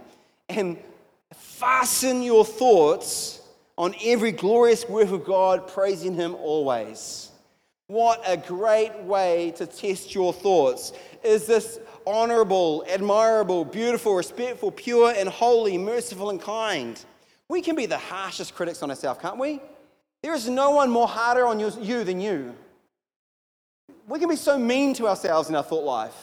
And 0.48 0.78
fasten 1.32 2.22
your 2.22 2.44
thoughts 2.44 3.40
on 3.78 3.94
every 4.04 4.32
glorious 4.32 4.88
work 4.88 5.10
of 5.10 5.24
God, 5.24 5.68
praising 5.68 6.14
Him 6.14 6.34
always. 6.34 7.30
What 7.86 8.22
a 8.26 8.36
great 8.36 8.96
way 9.02 9.52
to 9.56 9.66
test 9.66 10.14
your 10.14 10.32
thoughts. 10.32 10.92
Is 11.22 11.46
this 11.46 11.78
honorable, 12.06 12.84
admirable, 12.88 13.64
beautiful, 13.64 14.14
respectful, 14.14 14.70
pure 14.70 15.12
and 15.16 15.28
holy, 15.28 15.78
merciful 15.78 16.30
and 16.30 16.40
kind? 16.40 17.02
We 17.48 17.60
can 17.60 17.76
be 17.76 17.86
the 17.86 17.98
harshest 17.98 18.54
critics 18.54 18.82
on 18.82 18.90
ourselves, 18.90 19.20
can't 19.20 19.38
we? 19.38 19.60
There 20.22 20.34
is 20.34 20.48
no 20.48 20.70
one 20.70 20.90
more 20.90 21.06
harder 21.06 21.46
on 21.46 21.60
you 21.60 22.04
than 22.04 22.20
you 22.20 22.54
we 24.08 24.18
can 24.18 24.28
be 24.28 24.36
so 24.36 24.58
mean 24.58 24.94
to 24.94 25.08
ourselves 25.08 25.48
in 25.48 25.54
our 25.54 25.62
thought 25.62 25.84
life. 25.84 26.16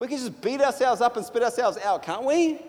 We 0.00 0.06
can 0.06 0.18
just 0.18 0.40
beat 0.40 0.60
ourselves 0.60 1.00
up 1.00 1.16
and 1.16 1.26
spit 1.26 1.42
ourselves 1.42 1.78
out, 1.78 2.02
can't 2.02 2.24
we? 2.24 2.60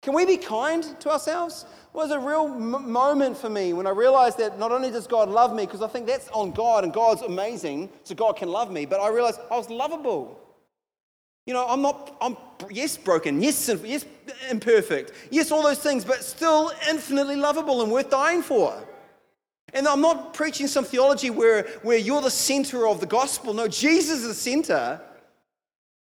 Can 0.00 0.14
we 0.14 0.26
be 0.26 0.36
kind 0.36 0.84
to 1.00 1.10
ourselves? 1.10 1.64
It 1.94 1.96
was 1.96 2.10
a 2.10 2.18
real 2.18 2.46
m- 2.46 2.90
moment 2.90 3.36
for 3.36 3.48
me 3.48 3.72
when 3.72 3.86
I 3.86 3.90
realized 3.90 4.38
that 4.38 4.58
not 4.58 4.72
only 4.72 4.90
does 4.90 5.06
God 5.06 5.28
love 5.28 5.54
me, 5.54 5.64
because 5.64 5.82
I 5.82 5.88
think 5.88 6.06
that's 6.06 6.28
on 6.28 6.50
God 6.52 6.84
and 6.84 6.92
God's 6.92 7.22
amazing, 7.22 7.90
so 8.04 8.14
God 8.14 8.36
can 8.36 8.48
love 8.48 8.70
me, 8.70 8.84
but 8.84 9.00
I 9.00 9.08
realized 9.08 9.40
I 9.50 9.56
was 9.56 9.70
lovable. 9.70 10.40
You 11.46 11.52
know, 11.52 11.66
I'm 11.66 11.82
not, 11.82 12.16
I'm, 12.20 12.36
yes, 12.70 12.96
broken, 12.96 13.42
yes, 13.42 13.70
yes, 13.84 14.06
imperfect, 14.50 15.12
yes, 15.30 15.52
all 15.52 15.62
those 15.62 15.78
things, 15.78 16.04
but 16.04 16.24
still 16.24 16.72
infinitely 16.88 17.36
lovable 17.36 17.82
and 17.82 17.92
worth 17.92 18.08
dying 18.08 18.42
for. 18.42 18.74
And 19.74 19.88
I'm 19.88 20.00
not 20.00 20.32
preaching 20.32 20.68
some 20.68 20.84
theology 20.84 21.30
where, 21.30 21.64
where 21.82 21.98
you're 21.98 22.22
the 22.22 22.30
center 22.30 22.86
of 22.86 23.00
the 23.00 23.06
gospel. 23.06 23.52
No, 23.52 23.66
Jesus 23.66 24.20
is 24.20 24.28
the 24.28 24.34
center. 24.34 25.00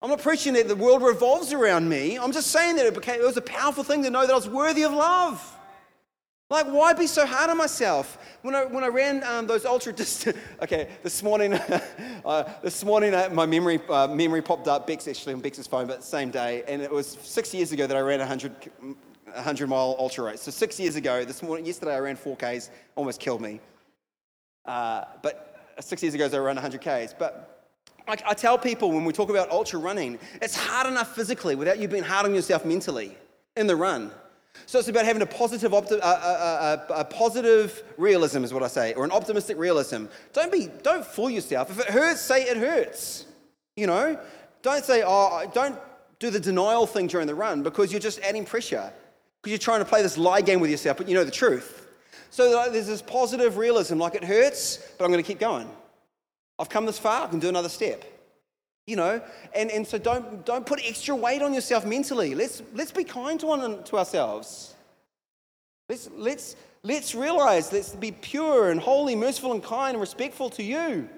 I'm 0.00 0.08
not 0.08 0.22
preaching 0.22 0.54
that 0.54 0.66
the 0.66 0.74
world 0.74 1.02
revolves 1.02 1.52
around 1.52 1.86
me. 1.86 2.18
I'm 2.18 2.32
just 2.32 2.50
saying 2.50 2.76
that 2.76 2.86
it, 2.86 2.94
became, 2.94 3.20
it 3.20 3.24
was 3.24 3.36
a 3.36 3.42
powerful 3.42 3.84
thing 3.84 4.02
to 4.04 4.10
know 4.10 4.22
that 4.22 4.32
I 4.32 4.34
was 4.34 4.48
worthy 4.48 4.82
of 4.82 4.92
love. 4.92 5.56
Like, 6.48 6.66
why 6.66 6.94
be 6.94 7.06
so 7.06 7.26
hard 7.26 7.50
on 7.50 7.58
myself? 7.58 8.18
When 8.42 8.54
I, 8.54 8.64
when 8.64 8.82
I 8.82 8.88
ran 8.88 9.22
um, 9.24 9.46
those 9.46 9.66
ultra 9.66 9.92
distance, 9.96 10.38
okay, 10.62 10.88
this 11.02 11.22
morning, 11.22 11.52
uh, 12.24 12.44
this 12.62 12.82
morning 12.82 13.14
uh, 13.14 13.28
my 13.30 13.44
memory, 13.44 13.78
uh, 13.90 14.08
memory 14.08 14.40
popped 14.40 14.68
up, 14.68 14.86
Bex 14.86 15.06
actually 15.06 15.34
on 15.34 15.40
Bex's 15.40 15.66
phone, 15.66 15.86
but 15.86 16.02
same 16.02 16.30
day, 16.30 16.64
and 16.66 16.80
it 16.80 16.90
was 16.90 17.18
six 17.22 17.52
years 17.52 17.70
ago 17.72 17.86
that 17.86 17.96
I 17.96 18.00
ran 18.00 18.20
100 18.20 18.70
100 19.34 19.68
mile 19.68 19.96
ultra 19.98 20.24
race. 20.24 20.42
So 20.42 20.50
six 20.50 20.78
years 20.78 20.96
ago, 20.96 21.24
this 21.24 21.42
morning, 21.42 21.66
yesterday 21.66 21.94
I 21.94 21.98
ran 21.98 22.16
4Ks, 22.16 22.70
almost 22.96 23.20
killed 23.20 23.40
me. 23.40 23.60
Uh, 24.64 25.04
but 25.22 25.74
six 25.80 26.02
years 26.02 26.14
ago 26.14 26.28
I 26.32 26.38
ran 26.38 26.56
100 26.56 26.80
Ks. 26.80 27.14
But 27.18 27.68
I, 28.06 28.16
I 28.26 28.34
tell 28.34 28.58
people 28.58 28.90
when 28.90 29.04
we 29.04 29.12
talk 29.12 29.30
about 29.30 29.50
ultra 29.50 29.78
running, 29.78 30.18
it's 30.42 30.56
hard 30.56 30.86
enough 30.86 31.14
physically 31.14 31.54
without 31.54 31.78
you 31.78 31.88
being 31.88 32.02
hard 32.02 32.26
on 32.26 32.34
yourself 32.34 32.64
mentally 32.64 33.16
in 33.56 33.66
the 33.66 33.76
run. 33.76 34.10
So 34.66 34.78
it's 34.78 34.88
about 34.88 35.04
having 35.04 35.22
a 35.22 35.26
positive, 35.26 35.72
opti- 35.72 36.00
uh, 36.00 36.04
uh, 36.04 36.06
uh, 36.06 36.76
a, 36.88 36.92
a, 36.92 37.00
a, 37.00 37.04
positive 37.04 37.82
realism, 37.96 38.44
is 38.44 38.52
what 38.52 38.62
I 38.62 38.68
say, 38.68 38.94
or 38.94 39.04
an 39.04 39.12
optimistic 39.12 39.56
realism. 39.58 40.06
Don't 40.32 40.52
be, 40.52 40.68
don't 40.82 41.04
fool 41.04 41.30
yourself. 41.30 41.70
If 41.70 41.80
it 41.80 41.86
hurts, 41.86 42.20
say 42.20 42.42
it 42.42 42.56
hurts. 42.56 43.26
You 43.76 43.86
know, 43.86 44.18
don't 44.62 44.84
say, 44.84 45.02
oh, 45.06 45.50
don't 45.54 45.78
do 46.18 46.30
the 46.30 46.40
denial 46.40 46.86
thing 46.86 47.06
during 47.06 47.26
the 47.26 47.34
run 47.34 47.62
because 47.62 47.90
you're 47.90 48.00
just 48.00 48.20
adding 48.20 48.44
pressure 48.44 48.92
because 49.40 49.50
you're 49.52 49.58
trying 49.58 49.80
to 49.80 49.84
play 49.84 50.02
this 50.02 50.18
lie 50.18 50.40
game 50.40 50.60
with 50.60 50.70
yourself, 50.70 50.96
but 50.96 51.08
you 51.08 51.14
know 51.14 51.24
the 51.24 51.30
truth. 51.30 51.86
So 52.30 52.70
there's 52.70 52.86
this 52.86 53.02
positive 53.02 53.56
realism, 53.56 53.98
like 53.98 54.14
it 54.14 54.24
hurts, 54.24 54.76
but 54.96 55.04
I'm 55.04 55.10
going 55.10 55.22
to 55.22 55.26
keep 55.26 55.40
going. 55.40 55.68
I've 56.58 56.68
come 56.68 56.86
this 56.86 56.98
far, 56.98 57.24
I 57.24 57.26
can 57.28 57.40
do 57.40 57.48
another 57.48 57.68
step. 57.68 58.04
You 58.86 58.96
know, 58.96 59.22
and, 59.54 59.70
and 59.70 59.86
so 59.86 59.98
don't, 59.98 60.44
don't 60.44 60.66
put 60.66 60.80
extra 60.84 61.14
weight 61.14 61.42
on 61.42 61.54
yourself 61.54 61.84
mentally. 61.84 62.34
Let's, 62.34 62.62
let's 62.74 62.90
be 62.90 63.04
kind 63.04 63.38
to 63.40 63.46
one 63.46 63.84
to 63.84 63.98
ourselves. 63.98 64.74
Let's, 65.88 66.10
let's, 66.16 66.56
let's 66.82 67.14
realize, 67.14 67.72
let's 67.72 67.94
be 67.94 68.10
pure 68.10 68.70
and 68.70 68.80
holy, 68.80 69.14
merciful 69.14 69.52
and 69.52 69.62
kind 69.62 69.94
and 69.94 70.00
respectful 70.00 70.50
to 70.50 70.62
you. 70.62 71.08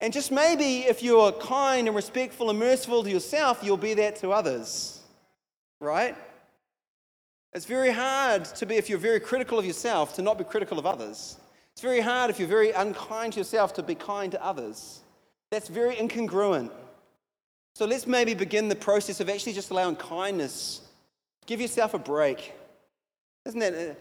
And 0.00 0.12
just 0.12 0.30
maybe 0.30 0.80
if 0.80 1.02
you're 1.02 1.32
kind 1.32 1.86
and 1.88 1.96
respectful 1.96 2.50
and 2.50 2.58
merciful 2.58 3.02
to 3.02 3.10
yourself, 3.10 3.60
you'll 3.62 3.76
be 3.76 3.94
that 3.94 4.16
to 4.16 4.30
others. 4.30 5.00
Right? 5.80 6.16
It's 7.52 7.66
very 7.66 7.90
hard 7.90 8.44
to 8.44 8.66
be, 8.66 8.76
if 8.76 8.88
you're 8.88 8.98
very 8.98 9.18
critical 9.18 9.58
of 9.58 9.64
yourself, 9.64 10.14
to 10.14 10.22
not 10.22 10.38
be 10.38 10.44
critical 10.44 10.78
of 10.78 10.86
others. 10.86 11.36
It's 11.72 11.82
very 11.82 12.00
hard 12.00 12.30
if 12.30 12.38
you're 12.38 12.48
very 12.48 12.70
unkind 12.70 13.32
to 13.32 13.40
yourself 13.40 13.74
to 13.74 13.82
be 13.82 13.94
kind 13.94 14.30
to 14.32 14.44
others. 14.44 15.00
That's 15.50 15.68
very 15.68 15.96
incongruent. 15.96 16.70
So 17.74 17.86
let's 17.86 18.06
maybe 18.06 18.34
begin 18.34 18.68
the 18.68 18.76
process 18.76 19.20
of 19.20 19.28
actually 19.28 19.54
just 19.54 19.70
allowing 19.70 19.96
kindness. 19.96 20.82
Give 21.46 21.60
yourself 21.60 21.94
a 21.94 21.98
break. 21.98 22.52
Isn't 23.46 23.60
that? 23.60 23.74
Uh, 23.74 23.94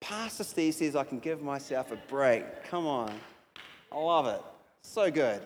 Pastor 0.00 0.44
Steve 0.44 0.74
says, 0.74 0.96
I 0.96 1.04
can 1.04 1.20
give 1.20 1.42
myself 1.42 1.92
a 1.92 1.96
break. 2.08 2.64
Come 2.64 2.86
on. 2.86 3.12
I 3.92 3.98
love 3.98 4.26
it. 4.26 4.42
So 4.82 5.10
good. 5.10 5.40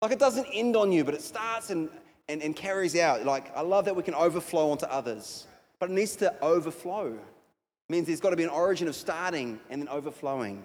Like 0.00 0.12
it 0.12 0.18
doesn't 0.18 0.46
end 0.52 0.76
on 0.76 0.90
you, 0.90 1.04
but 1.04 1.14
it 1.14 1.22
starts 1.22 1.70
and, 1.70 1.88
and, 2.28 2.42
and 2.42 2.54
carries 2.54 2.96
out. 2.96 3.24
Like, 3.24 3.56
I 3.56 3.60
love 3.62 3.84
that 3.84 3.94
we 3.94 4.02
can 4.02 4.14
overflow 4.14 4.70
onto 4.70 4.86
others 4.86 5.46
but 5.82 5.90
it 5.90 5.94
needs 5.94 6.14
to 6.14 6.32
overflow. 6.40 7.08
It 7.08 7.90
means 7.90 8.06
there's 8.06 8.20
got 8.20 8.30
to 8.30 8.36
be 8.36 8.44
an 8.44 8.50
origin 8.50 8.86
of 8.86 8.94
starting 8.94 9.58
and 9.68 9.82
then 9.82 9.88
overflowing. 9.88 10.64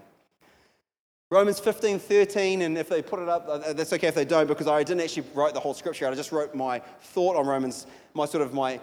Romans 1.31 1.59
15, 1.59 1.97
13, 1.97 2.61
and 2.61 2.77
if 2.77 2.87
they 2.87 3.01
put 3.01 3.19
it 3.19 3.27
up, 3.27 3.47
uh, 3.49 3.73
that's 3.73 3.91
okay 3.93 4.09
if 4.09 4.13
they 4.13 4.25
don't, 4.25 4.45
because 4.45 4.67
I 4.67 4.83
didn't 4.83 5.01
actually 5.01 5.25
write 5.33 5.55
the 5.55 5.59
whole 5.59 5.73
scripture. 5.73 6.07
I 6.07 6.13
just 6.13 6.31
wrote 6.31 6.53
my 6.53 6.77
thought 7.01 7.35
on 7.35 7.47
Romans, 7.47 7.87
my 8.13 8.27
sort 8.27 8.43
of 8.43 8.53
my, 8.53 8.79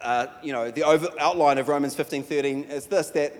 uh, 0.00 0.28
you 0.42 0.54
know, 0.54 0.70
the 0.70 0.84
over, 0.84 1.08
outline 1.20 1.58
of 1.58 1.68
Romans 1.68 1.94
15, 1.94 2.22
13 2.22 2.62
is 2.64 2.86
this 2.86 3.10
that 3.10 3.34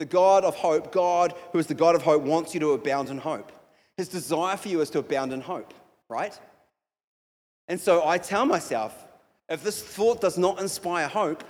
the 0.00 0.04
God 0.04 0.42
of 0.42 0.56
hope, 0.56 0.90
God 0.90 1.32
who 1.52 1.60
is 1.60 1.68
the 1.68 1.74
God 1.74 1.94
of 1.94 2.02
hope, 2.02 2.22
wants 2.24 2.54
you 2.54 2.58
to 2.58 2.72
abound 2.72 3.08
in 3.08 3.18
hope. 3.18 3.52
His 3.96 4.08
desire 4.08 4.56
for 4.56 4.66
you 4.66 4.80
is 4.80 4.90
to 4.90 4.98
abound 4.98 5.32
in 5.32 5.42
hope, 5.42 5.74
right? 6.08 6.36
And 7.68 7.80
so 7.80 8.04
I 8.04 8.18
tell 8.18 8.46
myself, 8.46 8.92
if 9.48 9.62
this 9.62 9.82
thought 9.82 10.20
does 10.20 10.38
not 10.38 10.60
inspire 10.60 11.08
hope, 11.08 11.44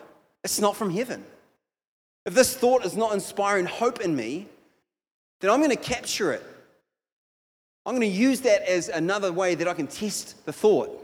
it's 0.44 0.60
not 0.60 0.76
from 0.76 0.90
heaven. 0.90 1.24
If 2.24 2.34
this 2.34 2.54
thought 2.54 2.84
is 2.84 2.96
not 2.96 3.12
inspiring 3.12 3.66
hope 3.66 4.00
in 4.00 4.14
me, 4.14 4.46
then 5.40 5.50
I'm 5.50 5.60
going 5.60 5.70
to 5.70 5.76
capture 5.76 6.32
it. 6.32 6.44
I'm 7.84 7.96
going 7.96 8.08
to 8.08 8.16
use 8.16 8.40
that 8.42 8.62
as 8.62 8.88
another 8.88 9.32
way 9.32 9.56
that 9.56 9.66
I 9.66 9.74
can 9.74 9.88
test 9.88 10.46
the 10.46 10.52
thought. 10.52 10.98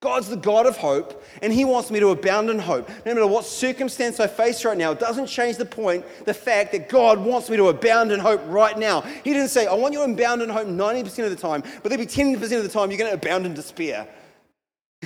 God's 0.00 0.28
the 0.28 0.36
God 0.36 0.66
of 0.66 0.76
hope, 0.76 1.22
and 1.40 1.50
He 1.50 1.64
wants 1.64 1.90
me 1.90 1.98
to 2.00 2.08
abound 2.08 2.50
in 2.50 2.58
hope. 2.58 2.90
No 3.06 3.14
matter 3.14 3.26
what 3.26 3.46
circumstance 3.46 4.20
I 4.20 4.26
face 4.26 4.62
right 4.64 4.76
now, 4.76 4.92
it 4.92 5.00
doesn't 5.00 5.28
change 5.28 5.56
the 5.56 5.64
point, 5.64 6.04
the 6.26 6.34
fact 6.34 6.72
that 6.72 6.90
God 6.90 7.18
wants 7.18 7.48
me 7.48 7.56
to 7.56 7.68
abound 7.68 8.12
in 8.12 8.20
hope 8.20 8.42
right 8.46 8.78
now. 8.78 9.00
He 9.00 9.32
didn't 9.32 9.48
say, 9.48 9.66
I 9.66 9.72
want 9.72 9.94
you 9.94 10.04
to 10.04 10.12
abound 10.12 10.42
in 10.42 10.50
hope 10.50 10.68
90% 10.68 11.24
of 11.24 11.30
the 11.30 11.36
time, 11.36 11.62
but 11.82 11.88
there'll 11.88 12.04
be 12.04 12.06
10% 12.06 12.34
of 12.34 12.62
the 12.62 12.68
time 12.68 12.90
you're 12.90 12.98
going 12.98 13.10
to 13.10 13.14
abound 13.16 13.46
in 13.46 13.54
despair. 13.54 14.06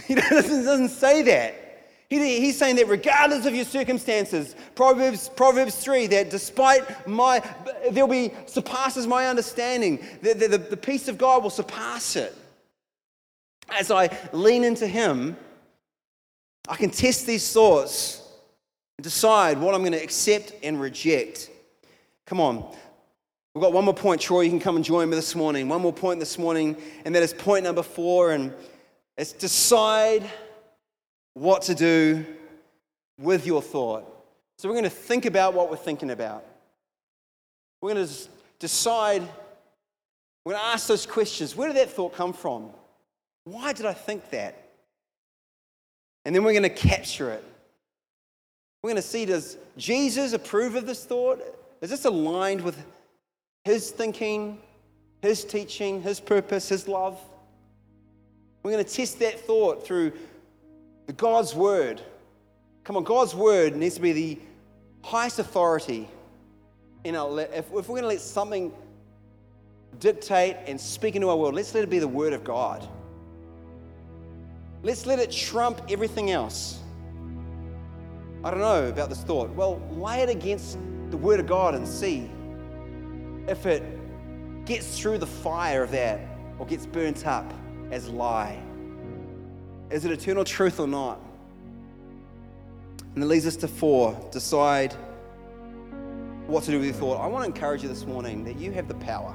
He 0.06 0.14
doesn't, 0.14 0.64
doesn't 0.64 0.90
say 0.90 1.22
that. 1.22 1.68
He, 2.08 2.40
he's 2.40 2.58
saying 2.58 2.76
that 2.76 2.88
regardless 2.88 3.44
of 3.44 3.54
your 3.54 3.66
circumstances, 3.66 4.56
Proverbs, 4.74 5.28
Proverbs 5.28 5.74
3, 5.76 6.06
that 6.08 6.30
despite 6.30 7.06
my, 7.06 7.42
there'll 7.90 8.08
be, 8.08 8.32
surpasses 8.46 9.06
my 9.06 9.26
understanding, 9.26 10.04
that 10.22 10.38
the, 10.38 10.48
the, 10.48 10.58
the 10.58 10.76
peace 10.76 11.08
of 11.08 11.18
God 11.18 11.42
will 11.42 11.50
surpass 11.50 12.16
it. 12.16 12.34
As 13.70 13.90
I 13.90 14.08
lean 14.32 14.64
into 14.64 14.86
Him, 14.86 15.36
I 16.68 16.76
can 16.76 16.90
test 16.90 17.26
these 17.26 17.52
thoughts 17.52 18.22
and 18.96 19.04
decide 19.04 19.58
what 19.58 19.74
I'm 19.74 19.80
going 19.80 19.92
to 19.92 20.02
accept 20.02 20.54
and 20.62 20.80
reject. 20.80 21.50
Come 22.24 22.40
on. 22.40 22.74
We've 23.54 23.62
got 23.62 23.72
one 23.72 23.84
more 23.84 23.94
point, 23.94 24.20
Troy. 24.20 24.42
You 24.42 24.50
can 24.50 24.60
come 24.60 24.76
and 24.76 24.84
join 24.84 25.10
me 25.10 25.16
this 25.16 25.34
morning. 25.34 25.68
One 25.68 25.82
more 25.82 25.92
point 25.92 26.20
this 26.20 26.38
morning, 26.38 26.76
and 27.04 27.14
that 27.14 27.22
is 27.22 27.34
point 27.34 27.64
number 27.64 27.82
four, 27.82 28.32
and 28.32 28.54
it's 29.18 29.32
decide 29.32 30.22
what 31.34 31.62
to 31.62 31.74
do 31.74 32.24
with 33.18 33.46
your 33.46 33.60
thought. 33.60 34.04
So 34.58 34.68
we're 34.68 34.74
going 34.74 34.84
to 34.84 34.90
think 34.90 35.26
about 35.26 35.54
what 35.54 35.70
we're 35.70 35.76
thinking 35.76 36.10
about. 36.10 36.44
We're 37.80 37.94
going 37.94 38.06
to 38.06 38.14
decide, 38.60 39.22
we're 40.44 40.52
going 40.52 40.64
to 40.64 40.68
ask 40.68 40.86
those 40.86 41.04
questions. 41.04 41.56
Where 41.56 41.68
did 41.68 41.76
that 41.76 41.90
thought 41.90 42.14
come 42.14 42.32
from? 42.32 42.70
Why 43.44 43.72
did 43.72 43.86
I 43.86 43.92
think 43.92 44.30
that? 44.30 44.70
And 46.24 46.34
then 46.34 46.44
we're 46.44 46.52
going 46.52 46.62
to 46.62 46.68
capture 46.68 47.30
it. 47.32 47.44
We're 48.82 48.90
going 48.90 49.02
to 49.02 49.08
see 49.08 49.24
does 49.24 49.58
Jesus 49.76 50.32
approve 50.32 50.76
of 50.76 50.86
this 50.86 51.04
thought? 51.04 51.40
Is 51.80 51.90
this 51.90 52.04
aligned 52.04 52.60
with 52.60 52.76
his 53.64 53.90
thinking, 53.90 54.58
his 55.22 55.44
teaching, 55.44 56.02
his 56.02 56.20
purpose, 56.20 56.68
his 56.68 56.86
love? 56.86 57.20
We're 58.62 58.72
going 58.72 58.84
to 58.84 58.90
test 58.90 59.18
that 59.20 59.40
thought 59.40 59.86
through 59.86 60.12
the 61.06 61.12
God's 61.12 61.54
word. 61.54 62.00
Come 62.84 62.96
on, 62.96 63.04
God's 63.04 63.34
word 63.34 63.76
needs 63.76 63.94
to 63.96 64.00
be 64.00 64.12
the 64.12 64.38
highest 65.02 65.38
authority 65.38 66.08
in 67.04 67.14
our. 67.14 67.40
If, 67.40 67.52
if 67.52 67.72
we're 67.72 67.82
going 67.82 68.02
to 68.02 68.08
let 68.08 68.20
something 68.20 68.72
dictate 70.00 70.56
and 70.66 70.80
speak 70.80 71.16
into 71.16 71.28
our 71.28 71.36
world, 71.36 71.54
let's 71.54 71.74
let 71.74 71.84
it 71.84 71.90
be 71.90 71.98
the 71.98 72.08
word 72.08 72.32
of 72.32 72.44
God. 72.44 72.86
Let's 74.82 75.06
let 75.06 75.18
it 75.18 75.32
trump 75.32 75.80
everything 75.88 76.30
else. 76.30 76.80
I 78.44 78.50
don't 78.50 78.60
know 78.60 78.88
about 78.88 79.08
this 79.08 79.22
thought. 79.22 79.50
Well, 79.50 79.80
lay 79.90 80.20
it 80.20 80.28
against 80.28 80.78
the 81.10 81.16
word 81.16 81.40
of 81.40 81.46
God 81.46 81.74
and 81.74 81.86
see 81.86 82.30
if 83.48 83.66
it 83.66 83.82
gets 84.64 84.98
through 84.98 85.18
the 85.18 85.26
fire 85.26 85.82
of 85.82 85.90
that 85.92 86.20
or 86.58 86.66
gets 86.66 86.86
burnt 86.86 87.26
up 87.26 87.52
as 87.90 88.08
lie. 88.08 88.60
Is 89.90 90.04
it 90.04 90.12
eternal 90.12 90.44
truth 90.44 90.80
or 90.80 90.86
not? 90.86 91.20
And 93.14 93.24
it 93.24 93.26
leads 93.26 93.46
us 93.46 93.56
to 93.56 93.68
four 93.68 94.18
decide 94.30 94.94
what 96.46 96.64
to 96.64 96.70
do 96.70 96.78
with 96.78 96.86
your 96.86 96.94
thought. 96.94 97.20
I 97.20 97.26
want 97.26 97.44
to 97.44 97.50
encourage 97.50 97.82
you 97.82 97.88
this 97.88 98.06
morning 98.06 98.44
that 98.44 98.56
you 98.56 98.72
have 98.72 98.88
the 98.88 98.94
power. 98.94 99.34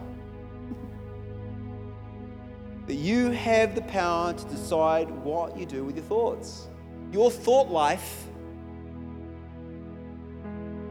that 2.88 2.96
you 2.96 3.32
have 3.32 3.76
the 3.76 3.82
power 3.84 4.34
to 4.34 4.46
decide 4.46 5.10
what 5.10 5.58
you 5.58 5.66
do 5.66 5.84
with 5.86 5.96
your 5.96 6.06
thoughts. 6.06 6.68
Your 7.12 7.32
thought 7.32 7.72
life, 7.72 8.26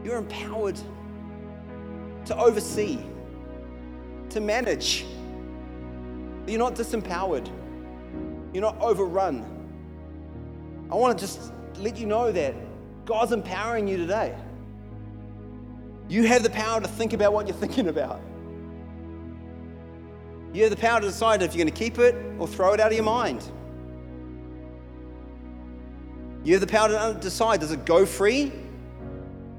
you're 0.03 0.17
empowered 0.17 0.79
to 2.25 2.37
oversee, 2.37 2.99
to 4.29 4.41
manage. 4.41 5.05
You're 6.47 6.59
not 6.59 6.75
disempowered. 6.75 7.49
You're 8.53 8.61
not 8.61 8.79
overrun. 8.79 9.45
I 10.91 10.95
want 10.95 11.17
to 11.17 11.25
just 11.25 11.51
let 11.77 11.97
you 11.97 12.05
know 12.05 12.31
that 12.31 12.53
God's 13.05 13.31
empowering 13.31 13.87
you 13.87 13.97
today. 13.97 14.35
You 16.09 16.23
have 16.27 16.43
the 16.43 16.49
power 16.49 16.81
to 16.81 16.87
think 16.87 17.13
about 17.13 17.33
what 17.33 17.47
you're 17.47 17.57
thinking 17.57 17.87
about. 17.87 18.21
You 20.53 20.61
have 20.61 20.69
the 20.69 20.77
power 20.77 20.99
to 20.99 21.07
decide 21.07 21.41
if 21.41 21.55
you're 21.55 21.65
going 21.65 21.73
to 21.73 21.79
keep 21.79 21.97
it 21.97 22.15
or 22.37 22.47
throw 22.47 22.73
it 22.73 22.79
out 22.79 22.87
of 22.87 22.93
your 22.93 23.03
mind. 23.03 23.43
You 26.43 26.53
have 26.53 26.61
the 26.61 26.67
power 26.67 26.89
to 26.89 27.17
decide 27.19 27.61
does 27.61 27.71
it 27.71 27.85
go 27.85 28.05
free 28.05 28.51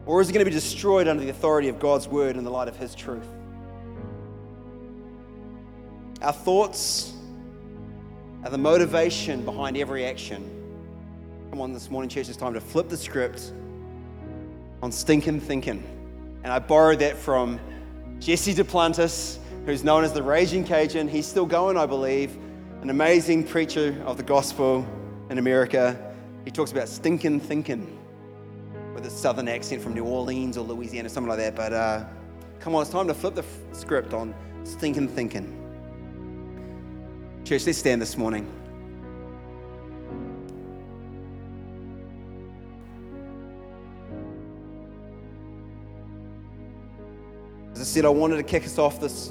or 0.06 0.20
is 0.20 0.28
it 0.28 0.32
going 0.34 0.44
to 0.44 0.50
be 0.50 0.54
destroyed 0.54 1.08
under 1.08 1.24
the 1.24 1.30
authority 1.30 1.68
of 1.68 1.80
God's 1.80 2.06
word 2.06 2.36
and 2.36 2.46
the 2.46 2.50
light 2.50 2.68
of 2.68 2.76
His 2.76 2.94
truth? 2.94 3.26
Our 6.24 6.32
thoughts 6.32 7.12
are 8.44 8.50
the 8.50 8.56
motivation 8.56 9.44
behind 9.44 9.76
every 9.76 10.06
action. 10.06 10.42
Come 11.50 11.60
on, 11.60 11.74
this 11.74 11.90
morning, 11.90 12.08
church, 12.08 12.30
it's 12.30 12.38
time 12.38 12.54
to 12.54 12.62
flip 12.62 12.88
the 12.88 12.96
script 12.96 13.52
on 14.82 14.90
stinking 14.90 15.40
thinking. 15.40 15.84
And 16.42 16.50
I 16.50 16.60
borrowed 16.60 17.00
that 17.00 17.18
from 17.18 17.60
Jesse 18.20 18.54
Duplantis, 18.54 19.36
who's 19.66 19.84
known 19.84 20.02
as 20.02 20.14
the 20.14 20.22
Raging 20.22 20.64
Cajun. 20.64 21.08
He's 21.08 21.26
still 21.26 21.44
going, 21.44 21.76
I 21.76 21.84
believe, 21.84 22.38
an 22.80 22.88
amazing 22.88 23.44
preacher 23.44 24.02
of 24.06 24.16
the 24.16 24.22
gospel 24.22 24.86
in 25.28 25.36
America. 25.36 26.14
He 26.46 26.50
talks 26.50 26.72
about 26.72 26.88
stinking 26.88 27.40
thinking 27.40 27.98
with 28.94 29.04
a 29.04 29.10
southern 29.10 29.48
accent 29.48 29.82
from 29.82 29.92
New 29.92 30.04
Orleans 30.04 30.56
or 30.56 30.64
Louisiana, 30.64 31.10
something 31.10 31.28
like 31.28 31.40
that. 31.40 31.54
But 31.54 31.74
uh, 31.74 32.06
come 32.60 32.74
on, 32.74 32.80
it's 32.80 32.90
time 32.90 33.08
to 33.08 33.14
flip 33.14 33.34
the 33.34 33.42
f- 33.42 33.58
script 33.72 34.14
on 34.14 34.34
stinking 34.64 35.08
thinking. 35.08 35.60
Church, 37.44 37.66
let's 37.66 37.76
stand 37.76 38.00
this 38.00 38.16
morning. 38.16 38.50
As 47.72 47.80
I 47.82 47.84
said, 47.84 48.06
I 48.06 48.08
wanted 48.08 48.38
to 48.38 48.42
kick 48.42 48.64
us 48.64 48.78
off 48.78 48.98
this 48.98 49.30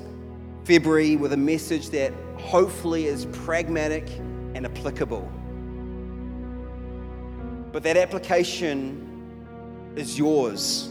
February 0.64 1.16
with 1.16 1.34
a 1.34 1.38
message 1.38 1.90
that 1.90 2.14
hopefully 2.38 3.08
is 3.08 3.26
pragmatic 3.32 4.08
and 4.54 4.68
applicable. 4.68 5.28
But 7.72 7.82
that 7.82 7.98
application 7.98 9.94
is 9.96 10.20
yours. 10.20 10.88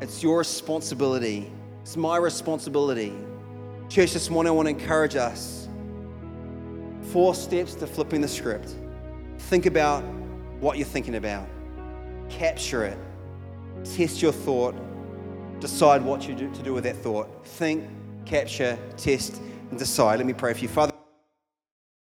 It's 0.00 0.22
your 0.22 0.38
responsibility. 0.38 1.50
It's 1.82 1.96
my 1.96 2.18
responsibility. 2.18 3.12
Church, 3.88 4.12
this 4.12 4.30
morning 4.30 4.52
I 4.52 4.54
want 4.54 4.66
to 4.66 4.70
encourage 4.70 5.16
us 5.16 5.65
Four 7.12 7.34
steps 7.34 7.74
to 7.76 7.86
flipping 7.86 8.20
the 8.20 8.28
script. 8.28 8.74
Think 9.38 9.66
about 9.66 10.02
what 10.60 10.76
you're 10.78 10.86
thinking 10.86 11.16
about, 11.16 11.46
capture 12.28 12.84
it, 12.84 12.98
test 13.84 14.22
your 14.22 14.32
thought, 14.32 14.74
decide 15.60 16.02
what 16.02 16.26
you 16.26 16.34
do 16.34 16.52
to 16.52 16.62
do 16.62 16.72
with 16.72 16.84
that 16.84 16.96
thought. 16.96 17.28
Think, 17.46 17.84
capture, 18.24 18.78
test, 18.96 19.40
and 19.70 19.78
decide. 19.78 20.16
Let 20.16 20.26
me 20.26 20.32
pray 20.32 20.52
for 20.52 20.60
you. 20.60 20.68
Father, 20.68 20.92